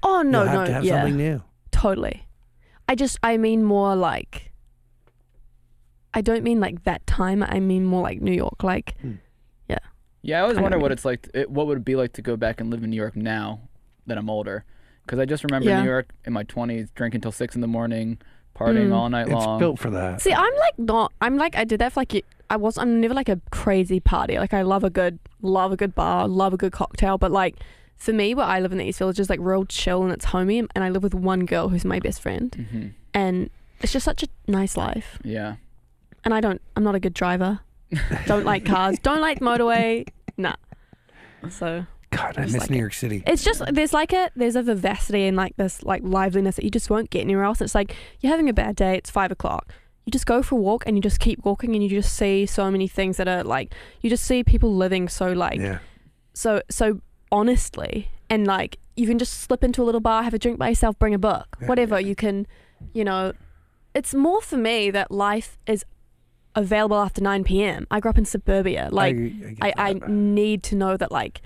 [0.02, 0.66] Oh, no, you'll have no.
[0.66, 1.42] to have yeah, something new.
[1.72, 2.25] totally.
[2.88, 4.52] I just, I mean more like,
[6.14, 7.42] I don't mean like that time.
[7.42, 8.62] I mean more like New York.
[8.62, 8.96] Like,
[9.68, 9.78] Yeah,
[10.22, 10.92] Yeah, I always I wonder what mean.
[10.92, 11.22] it's like.
[11.22, 13.16] To, it, what would it be like to go back and live in New York
[13.16, 13.60] now
[14.06, 14.64] that I'm older?
[15.04, 15.80] Because I just remember Yeah.
[15.82, 18.18] New York in my 20s, drinking till six in the morning,
[18.56, 18.94] partying Mm.
[18.94, 19.56] all night long.
[19.56, 20.20] It's built for that.
[20.22, 23.12] see, I'm like not, I'm like, I did that for like, I was, I'm never
[23.14, 24.38] like a crazy party.
[24.38, 27.18] Like, I love a good, love a good bar, love a good cocktail.
[27.18, 27.56] But like,
[27.96, 30.26] for me, where I live in the East Village is like real chill and it's
[30.26, 30.58] homey.
[30.58, 32.54] And I live with one girl who's my best friend.
[32.70, 35.18] hmm And it's just such a nice life.
[35.24, 35.56] Yeah.
[36.24, 36.60] and I don't.
[36.76, 37.60] I'm not a good driver.
[38.26, 38.98] don't like cars.
[39.00, 40.08] Don't like motorway.
[40.36, 40.56] Nah.
[41.48, 42.80] So God, I miss like New it.
[42.80, 43.22] York City.
[43.26, 46.70] it's just there's like a there's a vivacity and like this like liveliness that you
[46.70, 47.60] just won't get anywhere else.
[47.60, 48.96] It's like you're having a bad day.
[48.96, 49.72] It's five o'clock.
[50.04, 52.46] You just go for a walk and you just keep walking and you just see
[52.46, 55.78] so many things that are like you just see people living so like yeah.
[56.32, 57.00] so so
[57.32, 60.68] honestly and like you can just slip into a little bar have a drink by
[60.68, 61.66] yourself bring a book Yeah.
[61.68, 62.46] whatever you can
[62.92, 63.32] you know
[63.94, 65.84] it's more for me that life is
[66.54, 69.16] available after 9 p.m i grew up in suburbia like
[69.60, 70.08] I, i, I, that.
[70.08, 71.42] need to know that like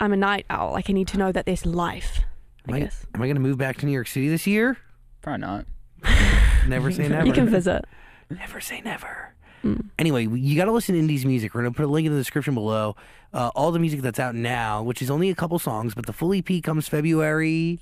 [0.00, 2.20] i'm a night owl like i need to know that there's life
[2.68, 4.46] Am i I, guess am I going to move back to New York City this
[4.46, 4.78] year?
[5.20, 5.66] Probably not.
[6.66, 7.26] Never say never.
[7.26, 7.84] you can visit
[8.30, 9.34] Never say never.
[9.62, 9.90] Mm.
[9.98, 11.54] Anyway, you got to listen to Indy's music.
[11.54, 12.96] We're going to put a link in the description below.
[13.34, 16.12] Uh, all the music that's out now, which is only a couple songs, but the
[16.12, 17.80] full EP comes February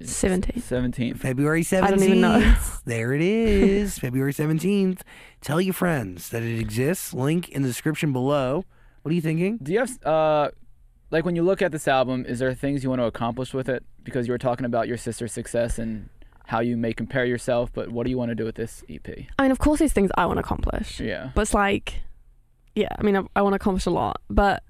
[0.00, 0.62] 17th.
[0.62, 1.16] 17th.
[1.18, 1.82] February 17th.
[1.82, 2.54] I don't even know.
[2.84, 5.00] There it is, February 17th.
[5.40, 7.12] Tell your friends that it exists.
[7.12, 8.64] Link in the description below.
[9.02, 9.58] What are you thinking?
[9.62, 10.50] Do you have, uh,
[11.10, 13.68] like, when you look at this album, is there things you want to accomplish with
[13.68, 13.84] it?
[14.04, 16.08] Because you were talking about your sister's success and
[16.46, 19.06] how you may compare yourself, but what do you want to do with this EP?
[19.38, 21.30] i mean of course there's things i want to accomplish Yeah.
[21.32, 22.00] But it's like,
[22.74, 24.62] yeah, I mean, I, I want to accomplish a lot, but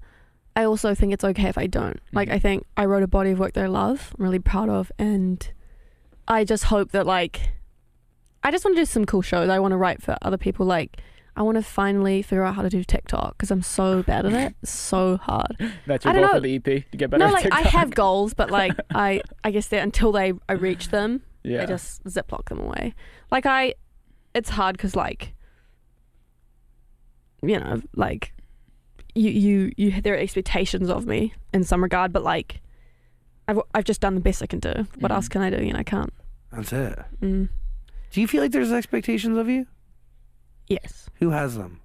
[0.55, 1.99] I also think it's okay if I don't.
[2.13, 2.33] Like, Mhm.
[2.33, 4.91] I think I wrote a body of work that I love, I'm really proud of,
[4.99, 5.47] and
[6.27, 7.51] I just hope that like
[8.43, 9.49] I just want to do some cool shows.
[9.49, 10.65] I want to write for other people.
[10.65, 10.99] Like
[11.35, 14.33] I want to finally figure out how to do TikTok because I'm so bad at
[14.33, 14.55] it.
[14.65, 15.55] So hard.
[15.85, 17.19] That's your goal for the EP to get better.
[17.19, 20.53] no, at like I have goals, but like I I guess that until they I
[20.53, 21.63] reach them, Yeah.
[21.63, 22.95] I just ziplock them away.
[23.31, 23.75] Like I,
[24.33, 25.33] it's hard because like,
[27.41, 28.33] you know, like
[29.15, 32.61] you you you there are expectations of me in some regard, but like,
[33.47, 34.87] I've I've just done the best I can do.
[34.99, 35.15] What Mhm.
[35.15, 35.63] else can I do?
[35.63, 36.13] You know, I can't.
[36.51, 36.99] That's it.
[37.21, 37.49] Mm.
[38.11, 39.67] Do you feel like there's expectations of you?
[40.67, 41.79] Yes, Who has them?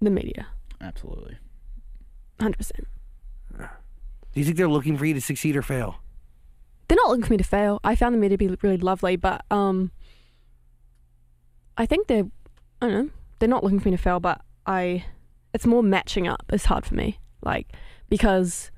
[0.00, 0.46] the media,
[0.80, 1.36] Absolutely.
[2.40, 2.86] hundred percent.
[3.58, 5.96] Do you think they're looking for you to succeed or fail?
[6.86, 7.80] They're not looking for me to fail.
[7.82, 9.90] I found the media to be really lovely, but um,
[11.76, 12.26] I think they're
[12.80, 13.10] I don't know.
[13.38, 15.04] They're not looking for me to fail, but I,
[15.54, 17.18] it's more matching up is hard for me.
[17.42, 17.68] Like
[18.08, 18.70] because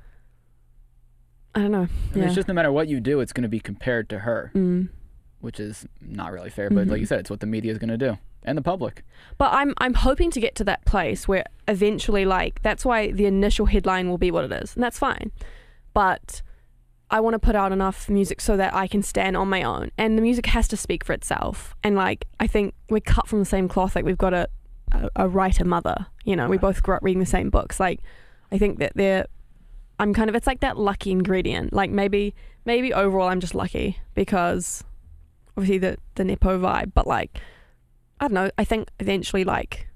[1.55, 1.79] I don't know.
[1.79, 2.25] I mean, Yeah.
[2.27, 4.89] It's just no matter what you do, it's going to be compared to her, Mm.
[5.41, 6.71] which is not really fair.
[6.71, 7.01] But like Mhm.
[7.01, 9.05] you said, it's what the media is going to do, and the public.
[9.39, 13.27] But I'm I'm hoping to get to that place where eventually like that's why the
[13.27, 14.75] initial headline will be what it is.
[14.75, 15.33] And that's fine.
[15.93, 16.43] But
[17.11, 19.91] I want to put out enough music so that I can stand on my own.
[19.99, 21.75] And the music has to speak for itself.
[21.83, 23.97] And like I think we're cut from the same cloth.
[23.97, 24.49] Like we've got a
[24.93, 27.79] a, a writer mother, you know, we both grew up reading the same books.
[27.79, 28.01] Like
[28.51, 29.27] I think that they're
[29.99, 31.73] I'm kind of it's like that lucky ingredient.
[31.73, 32.35] Like maybe
[32.65, 34.85] maybe overall I'm just lucky because
[35.57, 37.41] obviously the the Nepo vibe, but like
[38.21, 38.51] I don't know.
[38.59, 39.89] I think eventually, like,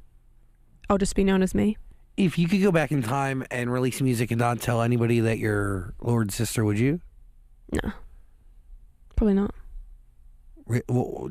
[0.88, 1.76] I'll just be known as me.
[2.16, 5.38] If you could go back in time and release music and not tell anybody that
[5.38, 7.00] you're Lorde's sister, would you?
[7.72, 7.92] No,
[9.16, 9.52] probably not,
[10.66, 11.26] Re- wh-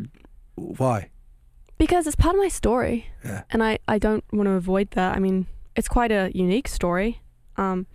[0.56, 1.10] Why?
[1.78, 3.44] because it's part of my story, Yeah.
[3.52, 5.16] and I I don't want to avoid that.
[5.16, 7.22] I mean, it's quite a unique story,
[7.56, 7.88] um,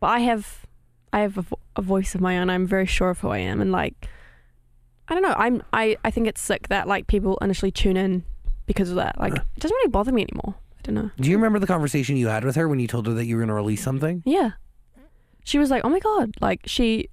[0.00, 0.64] but I have
[1.12, 2.50] I have a, vo- a voice of my own.
[2.50, 4.08] I'm very sure of who I am, and like,
[5.08, 5.34] I don't know.
[5.36, 8.22] I'm I I think it's sick that like people initially tune in
[8.66, 9.18] because of that.
[9.18, 10.54] Like, it doesn't really bother me anymore.
[10.90, 11.10] Know.
[11.20, 13.36] Do you remember the conversation you had with her when you told her that you
[13.36, 14.22] were going to release something?
[14.24, 14.52] Yeah.
[15.44, 17.08] She was like, "Oh my god!" Like she,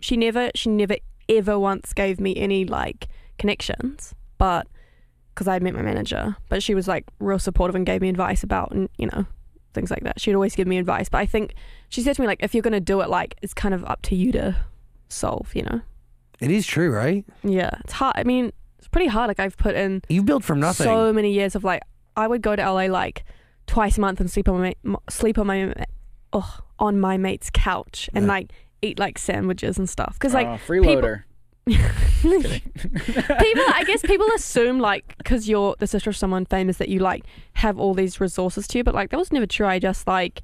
[0.00, 0.96] she never, she never
[1.28, 3.08] ever once gave me any like
[3.38, 4.66] connections, but
[5.34, 8.08] because I had met my manager, but she was like real supportive and gave me
[8.08, 9.24] advice about and you know
[9.72, 10.20] things like that.
[10.20, 11.54] She'd always give me advice, but I think
[11.88, 14.02] she said to me like, "If you're gonna do it, like it's kind of up
[14.02, 14.56] to you to
[15.08, 15.80] solve," you know?
[16.40, 17.24] It is true, right?
[17.44, 18.14] Yeah, it's hard.
[18.16, 19.28] I mean, it's pretty hard.
[19.28, 20.84] Like I've put in You built from nothing.
[20.86, 21.82] so many years of like
[22.20, 23.24] I would go to LA like
[23.66, 24.74] twice a month and sleep on my
[25.08, 25.72] sleep on my
[26.32, 28.32] oh, on my mate's couch and Yeah.
[28.32, 28.52] like
[28.82, 31.24] eat like sandwiches and stuff because like Uh, freeloader.
[31.66, 36.98] people I guess people assume like because you're the sister of someone famous that you
[36.98, 40.06] like have all these resources to you but like that was never true I just
[40.06, 40.42] like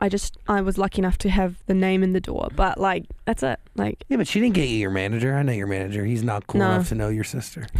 [0.00, 3.04] I just I was lucky enough to have the name in the door but like
[3.24, 5.34] that's it like yeah, but she didn't get you your manager.
[5.34, 6.04] I know your manager.
[6.04, 6.72] He's not cool No.
[6.72, 7.66] enough to know your sister.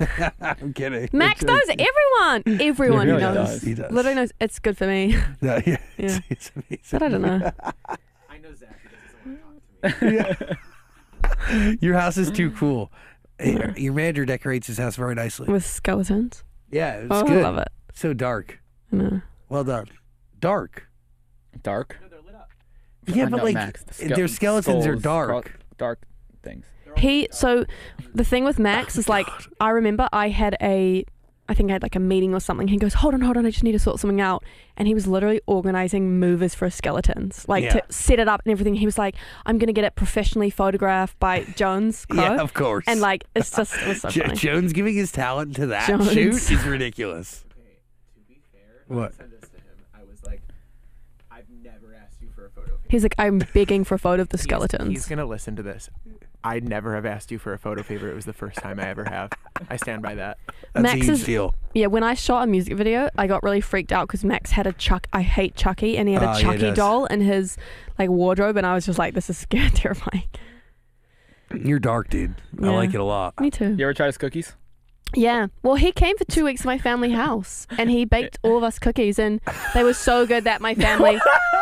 [0.40, 1.08] I'm kidding.
[1.12, 3.62] Max knows everyone everyone He really knows does.
[3.62, 3.92] He does.
[3.92, 6.18] literally knows it's good for me No, yeah, Yeah.
[6.18, 6.80] It's, it's amazing.
[6.92, 7.52] but I don't know
[8.28, 8.78] I know Zach.
[8.82, 9.30] He
[9.90, 10.38] doesn't talk
[11.48, 11.76] to me.
[11.80, 12.90] Your house is too cool.
[13.42, 15.48] Your your manager decorates his house very nicely.
[15.50, 17.38] with skeletons Yeah, it's oh good.
[17.38, 18.60] I love it So dark.
[18.92, 19.20] I know.
[19.48, 19.86] Well done.
[20.38, 20.86] Dark.
[21.62, 21.98] Dark.
[22.02, 22.48] No, they're lit up.
[23.06, 25.58] Yeah, but know, like Max, the their skeletons are dark.
[25.78, 26.02] dark
[26.42, 26.64] things.
[26.96, 27.64] He so oh,
[28.14, 29.26] the thing with Max oh is like
[29.60, 31.04] I remember I had a
[31.48, 32.68] I think I had like a meeting or something.
[32.68, 34.44] He goes, "Hold on, hold on, I just need to sort something out."
[34.76, 37.72] And he was literally organizing movers for skeletons, like Yeah.
[37.72, 38.76] to set it up and everything.
[38.76, 39.16] He was like,
[39.46, 42.84] "I'm gonna get it professionally photographed by Jones Crow." Yeah, of course.
[42.86, 44.36] And like it's just it was so Jo- funny.
[44.36, 46.12] Jones giving his talent to that Jones.
[46.12, 47.44] shoot is ridiculous.
[47.50, 47.78] Okay,
[48.14, 49.12] to be fair, What?
[49.14, 50.42] I said this to him, I was like,
[51.32, 52.78] I've never asked you for a photo.
[52.88, 55.64] He's like, "I'm begging for a photo of the He's- skeletons." He's, gonna listen to
[55.64, 55.90] this.
[56.42, 58.10] I'd never have asked you for a photo favor.
[58.10, 59.30] It was the first time I ever have.
[59.68, 60.38] I stand by that.
[60.72, 61.54] That's Max a huge is- deal.
[61.74, 64.66] Yeah, when I shot a music video, I got really freaked out because Max had
[64.66, 65.06] a Chuck.
[65.12, 66.76] I hate Chucky, and he had Oh, a ah, yeah, Chucky does.
[66.76, 67.56] doll in his
[67.98, 70.24] like wardrobe, and I was just like, "This is scary, terrifying."
[71.54, 72.34] You're dark, dude.
[72.62, 73.38] I like it a lot.
[73.40, 73.74] Me too.
[73.76, 74.54] You ever try his cookies?
[75.14, 75.48] Yeah.
[75.64, 78.62] Well, he came for two weeks to my family house, and he baked all of
[78.62, 79.40] us cookies, and
[79.74, 81.20] they were so good that my family.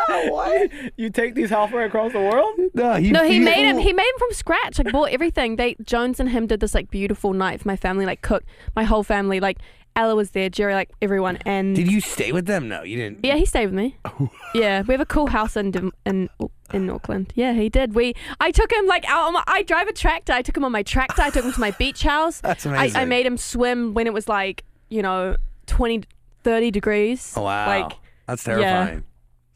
[0.29, 0.71] what?
[0.97, 2.59] You take these halfway across the world?
[2.73, 3.77] No, he, no, he made him.
[3.77, 4.79] He made him from scratch.
[4.79, 5.55] Like bought everything.
[5.55, 8.05] They Jones and him did this like beautiful night for my family.
[8.05, 9.39] Like cooked my whole family.
[9.39, 9.57] Like
[9.95, 12.67] Ella was there, Jerry, like everyone, and Did you stay with them?
[12.69, 13.25] No, you didn't.
[13.25, 13.97] Yeah, he stayed with me.
[14.05, 14.29] Oh.
[14.53, 16.29] yeah, we have a cool house in Dim- in
[16.73, 17.31] in Auckland.
[17.35, 17.93] Yeah, he did.
[17.95, 19.27] We I took him like out.
[19.27, 20.33] On my, I drive a tractor.
[20.33, 21.21] I took him on my tractor.
[21.21, 22.39] I took him to my beach house.
[22.41, 23.01] That's I, amazing.
[23.01, 25.35] I made him swim when it was like you know
[25.67, 26.03] 20,
[26.43, 27.33] 30 degrees.
[27.35, 27.91] Oh wow, Like
[28.25, 28.55] that's yeah.
[28.55, 29.03] terrifying.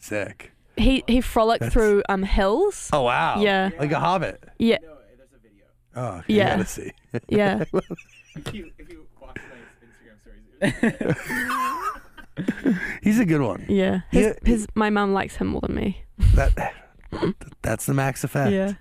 [0.04, 0.52] Sick.
[0.76, 2.90] he he frolicked That's- through um hills.
[2.92, 3.40] Oh wow.
[3.42, 3.70] Yeah.
[3.80, 4.44] Like a hobbit.
[4.60, 4.78] Yeah.
[4.84, 5.66] No, there's a video.
[5.96, 6.58] Oh, you Yeah.
[6.58, 6.92] gotta see.
[7.30, 7.64] Yeah.
[8.36, 13.66] If you, if you watch my Instagram stories, He's a good one.
[13.70, 14.02] Yeah.
[14.12, 14.34] His, Yeah.
[14.44, 16.04] his my mum likes him more than me.
[16.34, 16.74] That
[17.62, 18.52] that's the max effect.
[18.52, 18.74] Yeah.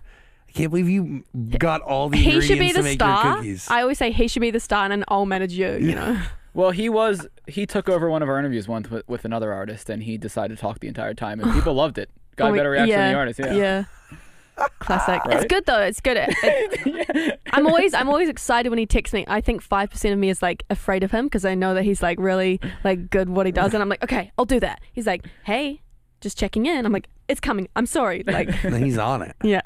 [0.49, 1.23] I can't believe you
[1.59, 3.37] got all the He ingredients should be to the make your star.
[3.37, 3.69] cookies.
[3.71, 6.19] I always say he should be the star and I'll manage you, you know.
[6.55, 7.27] Well, he was.
[7.47, 10.57] He took over one of our interviews once with, with another artist, and he decided
[10.57, 12.11] to talk the entire time, and people loved it.
[12.37, 13.39] Got Oh, a better reaction yeah, than the artist.
[13.41, 13.55] Yeah.
[13.55, 13.85] Yeah.
[14.81, 15.21] Classic.
[15.27, 15.81] It's good though.
[15.81, 16.17] It's good.
[16.19, 16.29] It-
[16.87, 19.25] it- I'm always I'm always excited when he texts me.
[19.29, 21.83] I think five percent of me is like afraid of him because I know that
[21.85, 24.81] he's like really like good what he does, and I'm like, okay, I'll do that.
[24.93, 25.81] He's like, hey,
[26.21, 26.85] just checking in.
[26.87, 27.69] I'm like, it's coming.
[27.77, 28.23] I'm sorry.
[28.27, 29.35] Like, he's on it.
[29.43, 29.61] yeah.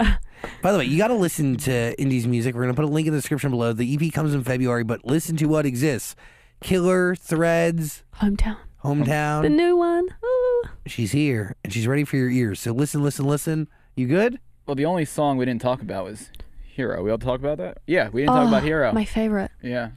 [0.61, 2.55] By the way, you got to listen to Indy's music.
[2.55, 3.73] We're going to put a link in the description below.
[3.73, 6.15] The EP comes in February, but listen to what exists.
[6.61, 8.57] Killer, Threads, Hometown.
[8.83, 9.41] Hometown.
[9.43, 10.07] The new one.
[10.23, 10.63] Ooh.
[10.85, 12.59] She's here and she's ready for your ears.
[12.59, 13.67] So listen, listen, listen.
[13.95, 14.39] You good?
[14.65, 16.29] Well, the only song we didn't talk about was
[16.63, 17.79] "Hero." We all talk about that.
[17.87, 19.51] Yeah, we didn't talk Oh, about "Hero." My favorite.
[19.61, 19.89] Yeah.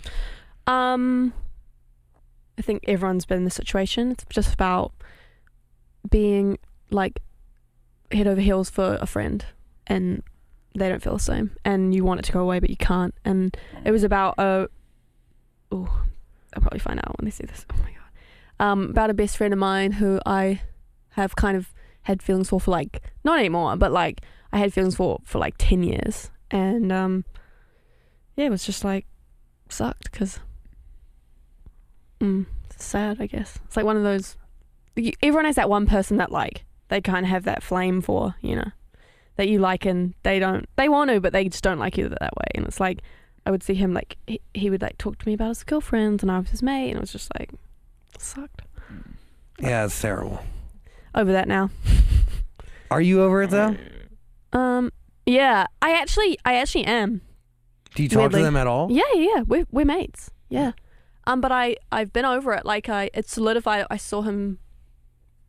[0.67, 1.33] Um,
[2.59, 4.11] I think everyone's been in this situation.
[4.13, 4.93] It's just about
[6.09, 6.59] being
[6.91, 7.21] like
[8.13, 9.45] head over heels for a friend,
[9.87, 10.23] and
[10.77, 13.15] they don't feel the same, and you want it to go away, but you can't.
[13.25, 14.69] And it was about a.
[15.73, 16.03] Oh,
[16.55, 17.67] I'll probably find out when they see this.
[17.73, 18.65] Oh my god.
[18.65, 20.61] Um, about a best friend of mine who I
[21.11, 21.73] have kind of
[22.03, 24.23] had feelings for for like not anymore, but like
[24.53, 27.25] I had feelings for for like ten years, and um,
[28.37, 29.07] yeah, it was just like
[29.69, 30.41] sucked because
[32.21, 32.47] mm,
[32.77, 33.59] sad, I guess.
[33.65, 34.37] It's like one of those.
[35.23, 38.57] Everyone has that one person that like they kind of have that flame for, you
[38.57, 38.71] know,
[39.37, 40.69] that you like, and they don't.
[40.77, 42.47] They want to, but they just don't like you that way.
[42.55, 43.01] And it's like
[43.47, 46.23] I would see him like he, he would like talk to me about his girlfriends,
[46.23, 47.51] and I was his mate, and it was just like
[48.19, 48.63] sucked.
[49.59, 50.41] Yeah, it's terrible.
[51.15, 51.71] Over that now.
[52.91, 53.77] Are you over it though?
[54.53, 54.93] Um.
[55.27, 57.21] Yeah, I actually, I actually am.
[57.95, 58.41] Do you talk Weirdly.
[58.41, 58.91] to them at all?
[58.91, 59.43] Yeah, yeah, yeah.
[59.47, 60.31] We're we're mates.
[60.49, 60.73] Yeah.
[61.27, 62.65] Um, but I I've been over it.
[62.65, 63.87] Like I, it's solidified.
[63.91, 64.59] I saw him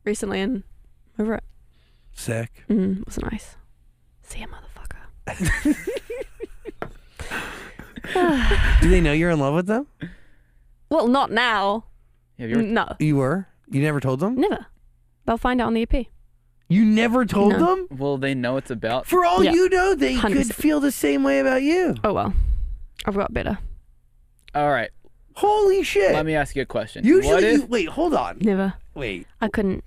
[0.03, 0.63] recently and
[1.17, 1.43] over it.
[2.13, 2.63] Sick.
[2.69, 3.55] Mm, it was nice.
[4.23, 5.75] See ya, motherfucker.
[8.81, 9.87] Do they know you're in love with them?
[10.89, 11.85] Well, not now.
[12.39, 13.47] Have you ever, No, You were?
[13.69, 14.35] You never told them?
[14.35, 14.65] never.
[15.25, 16.07] They'll find out on the EP.
[16.67, 17.59] You never told No.
[17.59, 17.87] them?
[17.97, 19.05] Well, they know it's about?
[19.05, 19.51] For all Yeah.
[19.51, 20.53] you know, they could 100%.
[20.55, 21.95] feel the same way about you.
[22.03, 22.33] Oh well,
[23.05, 23.59] I've got better.
[24.55, 24.89] All right.
[25.35, 26.13] Holy shit.
[26.13, 27.05] Let me ask you a question.
[27.05, 28.37] Usually, what if you, wait, hold on.
[28.41, 28.73] Never.
[28.95, 29.27] Wait.
[29.39, 29.83] I couldn't.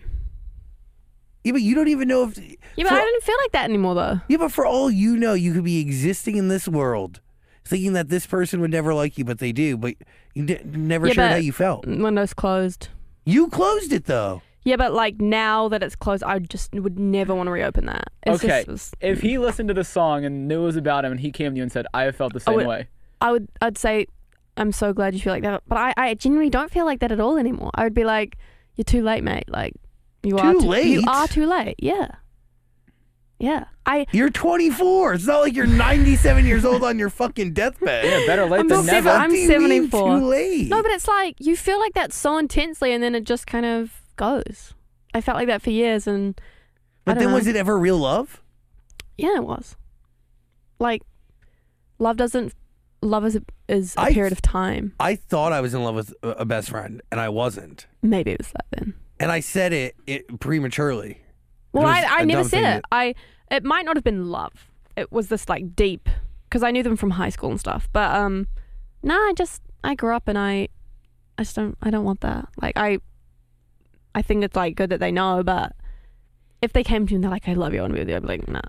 [1.42, 2.38] Yeah, but you don't even know if.
[2.38, 4.20] Yeah, but for, I didn't feel like that anymore though.
[4.28, 7.20] Yeah, but for all you know, you could be existing in this world,
[7.65, 9.77] thinking that this person would never like you, but they do.
[9.77, 9.95] But
[10.35, 11.87] you d- never Yeah, shared how you felt.
[11.87, 12.89] Windows closed.
[13.25, 14.43] You closed it though.
[14.65, 18.09] Yeah, but like now that it's closed, I just would never want to reopen that.
[18.27, 21.05] It's Okay, Just, was- if he listened to the song and knew it was about
[21.05, 22.67] him, and he came to you and said, "I have felt the I same would-
[22.67, 22.89] way,"
[23.21, 24.07] I would I'd say
[24.57, 27.12] I'm so glad you feel like that, but I, I genuinely don't feel like that
[27.12, 27.71] at all anymore.
[27.75, 28.37] I would be like,
[28.77, 29.45] you're too late, mate.
[29.49, 29.75] Like
[30.23, 30.87] you are Too late.
[30.87, 31.75] You are too late.
[31.79, 32.09] Yeah,
[33.45, 33.64] yeah.
[33.86, 35.14] I You're 24.
[35.14, 38.05] It's not like you're 97 years old on your fucking deathbed.
[38.05, 39.11] yeah, better late I'm than seven- never.
[39.11, 40.18] I'm What do you mean 74.
[40.20, 40.68] Too late.
[40.68, 43.66] no, but it's like you feel like that so intensely, and then it just kind
[43.66, 44.72] of goes.
[45.12, 46.42] I felt like that for years, and I
[47.05, 47.34] but don't then know.
[47.36, 48.40] was it ever real love?
[49.18, 49.76] yeah, it was.
[50.80, 51.03] Like
[51.99, 52.53] love doesn't
[53.03, 54.95] love is a, is a I- period of time.
[54.99, 57.86] I thought I was in love with a a best friend, and I wasn't.
[58.03, 58.95] Maybe it was that then.
[59.20, 61.20] And I said it, it prematurely.
[61.72, 62.74] Well, It was I, I a never dumb said thing it.
[62.76, 63.14] that- I
[63.51, 64.68] it might not have been love.
[64.97, 66.09] It was this like deep
[66.49, 67.88] because I knew them from high school and stuff.
[67.92, 68.47] But um,
[69.03, 70.68] nah, I just I grew up and I
[71.38, 72.49] I just don't I don't want that.
[72.61, 72.99] Like I
[74.14, 75.74] I think it's like good that they know, but
[76.62, 78.01] if they came to me and they're like, "I love you, I want to be
[78.01, 78.61] with you," I'd be like, "Nah."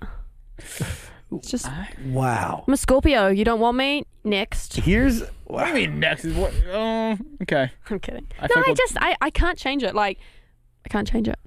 [1.31, 1.67] It's just
[2.05, 2.63] Wow.
[2.67, 3.27] I'm a Scorpio.
[3.27, 4.75] You don't want me next.
[4.77, 6.53] Here's What do you mean next is what?
[6.71, 7.71] Oh, okay.
[7.89, 8.27] I'm kidding.
[8.39, 9.95] I no, I just I, I can't change it.
[9.95, 10.19] Like
[10.85, 11.39] I can't change it.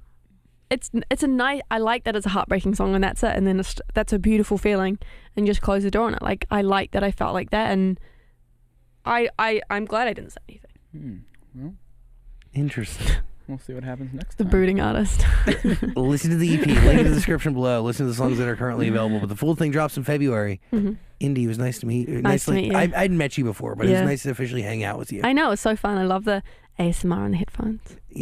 [0.69, 1.61] It's it's a nice.
[1.71, 3.35] I like that it's a heartbreaking song and that's it.
[3.35, 4.99] And then it's, that's a beautiful feeling
[5.35, 6.21] and just close the door on it.
[6.21, 7.99] Like I like that I felt like that and
[9.05, 10.71] I I I'm glad I didn't say anything.
[10.91, 11.17] Hmm.
[11.55, 11.73] Well,
[12.53, 13.15] interesting.
[13.47, 14.51] we'll see what happens next The time.
[14.51, 15.25] brooding artist.
[15.95, 16.65] Listen to the EP.
[16.67, 17.81] Link in the description below.
[17.81, 19.19] Listen to the songs that are currently available.
[19.19, 20.61] But the full thing drops in February.
[20.71, 20.97] Mhm.
[21.19, 22.07] Indy, it was nice to meet.
[22.07, 22.15] Nice
[22.45, 22.77] to nicely- meet you.
[22.77, 25.21] I, I'd met you before, but it was nice to officially hang out with you.
[25.23, 25.97] I know it was so fun.
[25.97, 26.43] I love the
[26.79, 27.81] ASMR on the headphones.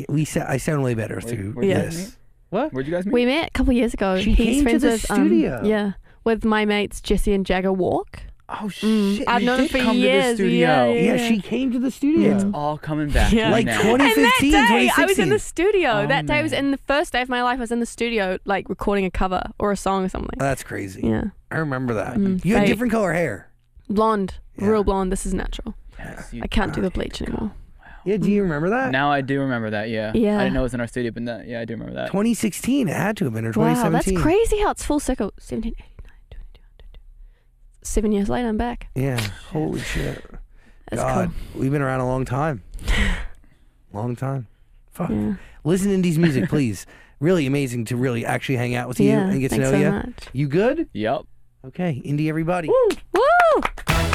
[0.09, 1.97] we sa- I sound way better Where- through where'd this.
[2.07, 2.17] meet?
[2.49, 2.71] What?
[2.73, 3.13] Where'd you guys meet?
[3.13, 4.19] We met a couple years ago.
[4.19, 5.61] She He's came to friends the with, um, studio.
[5.63, 5.91] yeah,
[6.23, 8.21] with my mates Jesse and Jagger Walk.
[8.49, 9.27] oh Mm, shit!
[9.27, 10.67] I've known him for come to years, the studio.
[10.67, 11.27] yeah, Yeah, yeah.
[11.27, 12.33] she came to the studio.
[12.35, 13.33] It's all coming back.
[13.33, 13.51] Yeah.
[13.51, 13.81] Like now.
[13.81, 15.89] 20 And that 2015, day, I was in the studio.
[16.03, 17.57] Oh, that day was in the first day of my life.
[17.57, 20.37] I was in the studio, like recording a cover or a song or something.
[20.37, 21.01] That's crazy.
[21.05, 22.15] yeah, I remember that.
[22.15, 22.67] Mm, you had fate.
[22.67, 23.51] different color hair.
[23.89, 24.67] Blonde, Yeah.
[24.67, 25.11] real blonde.
[25.11, 25.75] This is natural.
[25.99, 27.51] Yes, I can't do the bleach anymore.
[28.07, 28.91] Yeah, do you remember that?
[28.91, 29.89] Now I do remember that.
[29.89, 30.13] Yeah.
[30.15, 30.39] Yeah.
[30.39, 32.07] I didn't know it was in our studio, but that, yeah, I do remember that.
[32.07, 32.87] 2016.
[32.87, 34.13] It had to have been or Wow, 2017.
[34.13, 35.33] that's crazy how it's full circle.
[35.39, 36.99] 17, 18, 19, 20, 22.
[37.83, 38.87] Seven years later, I'm back.
[38.95, 39.19] Yeah.
[39.51, 40.23] Holy shit.
[40.89, 42.63] That's God, we've been around a long time.
[43.91, 44.47] long time.
[44.91, 45.09] Fuck.
[45.09, 45.33] Yeah.
[45.65, 46.85] Listen to Indy's music, please.
[47.19, 49.27] really amazing to really actually hang out with you yeah.
[49.27, 49.91] and get to thanks know so you.
[49.91, 50.27] much.
[50.31, 50.87] You good?
[50.93, 51.23] Yep.
[51.65, 52.69] Okay, Indy, everybody.
[52.69, 54.13] Woo!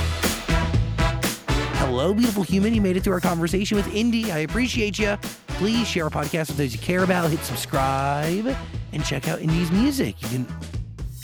[1.94, 2.72] Hello, beautiful human.
[2.72, 4.32] You made it through our conversation with Indy.
[4.32, 5.18] I appreciate you.
[5.46, 7.28] Please share our podcast with those you care about.
[7.28, 8.56] Hit subscribe
[8.94, 10.16] and check out Indy's music.
[10.22, 10.46] You can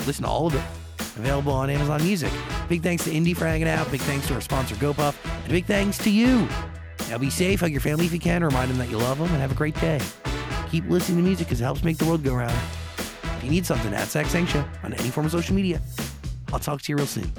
[0.07, 0.63] listen to all of it.
[1.17, 2.31] Available on Amazon Music.
[2.69, 3.91] Big thanks to Indy for hanging out.
[3.91, 5.17] Big thanks to our sponsor, GoPuff.
[5.25, 6.47] And big thanks to you.
[7.09, 7.61] Now be safe.
[7.61, 8.45] Hug your family if you can.
[8.45, 10.01] Remind them that you love them and have a great day.
[10.71, 12.53] Keep listening to music because it helps make the world go round.
[12.99, 15.81] If you need something, at Show on any form of social media.
[16.53, 17.33] I'll talk to you real soon.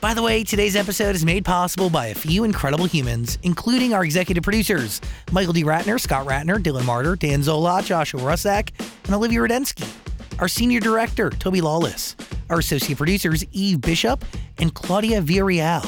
[0.00, 4.04] By the way, today's episode is made possible by a few incredible humans, including our
[4.04, 5.00] executive producers,
[5.32, 5.64] Michael D.
[5.64, 8.70] Ratner, Scott Ratner, Dylan Martyr, Dan Zola, Joshua Rusak,
[9.06, 9.92] and Olivia Rudensky.
[10.38, 12.14] Our senior director, Toby Lawless.
[12.48, 14.24] Our associate producers, Eve Bishop
[14.58, 15.84] and Claudia Villarreal.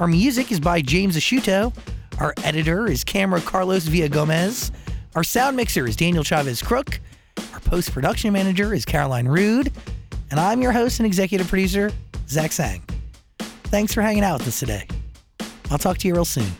[0.00, 1.76] Our music is by James Ashuto.
[2.18, 4.72] Our editor is Camera Carlos Villa Gomez.
[5.14, 7.00] Our sound mixer is Daniel Chavez Crook.
[7.52, 9.70] Our post production manager is Caroline Rude.
[10.30, 11.92] And I'm your host and executive producer,
[12.26, 12.82] Zach Sang.
[13.72, 14.86] Thanks for hanging out with us today.
[15.70, 16.52] I'll talk to you real soon.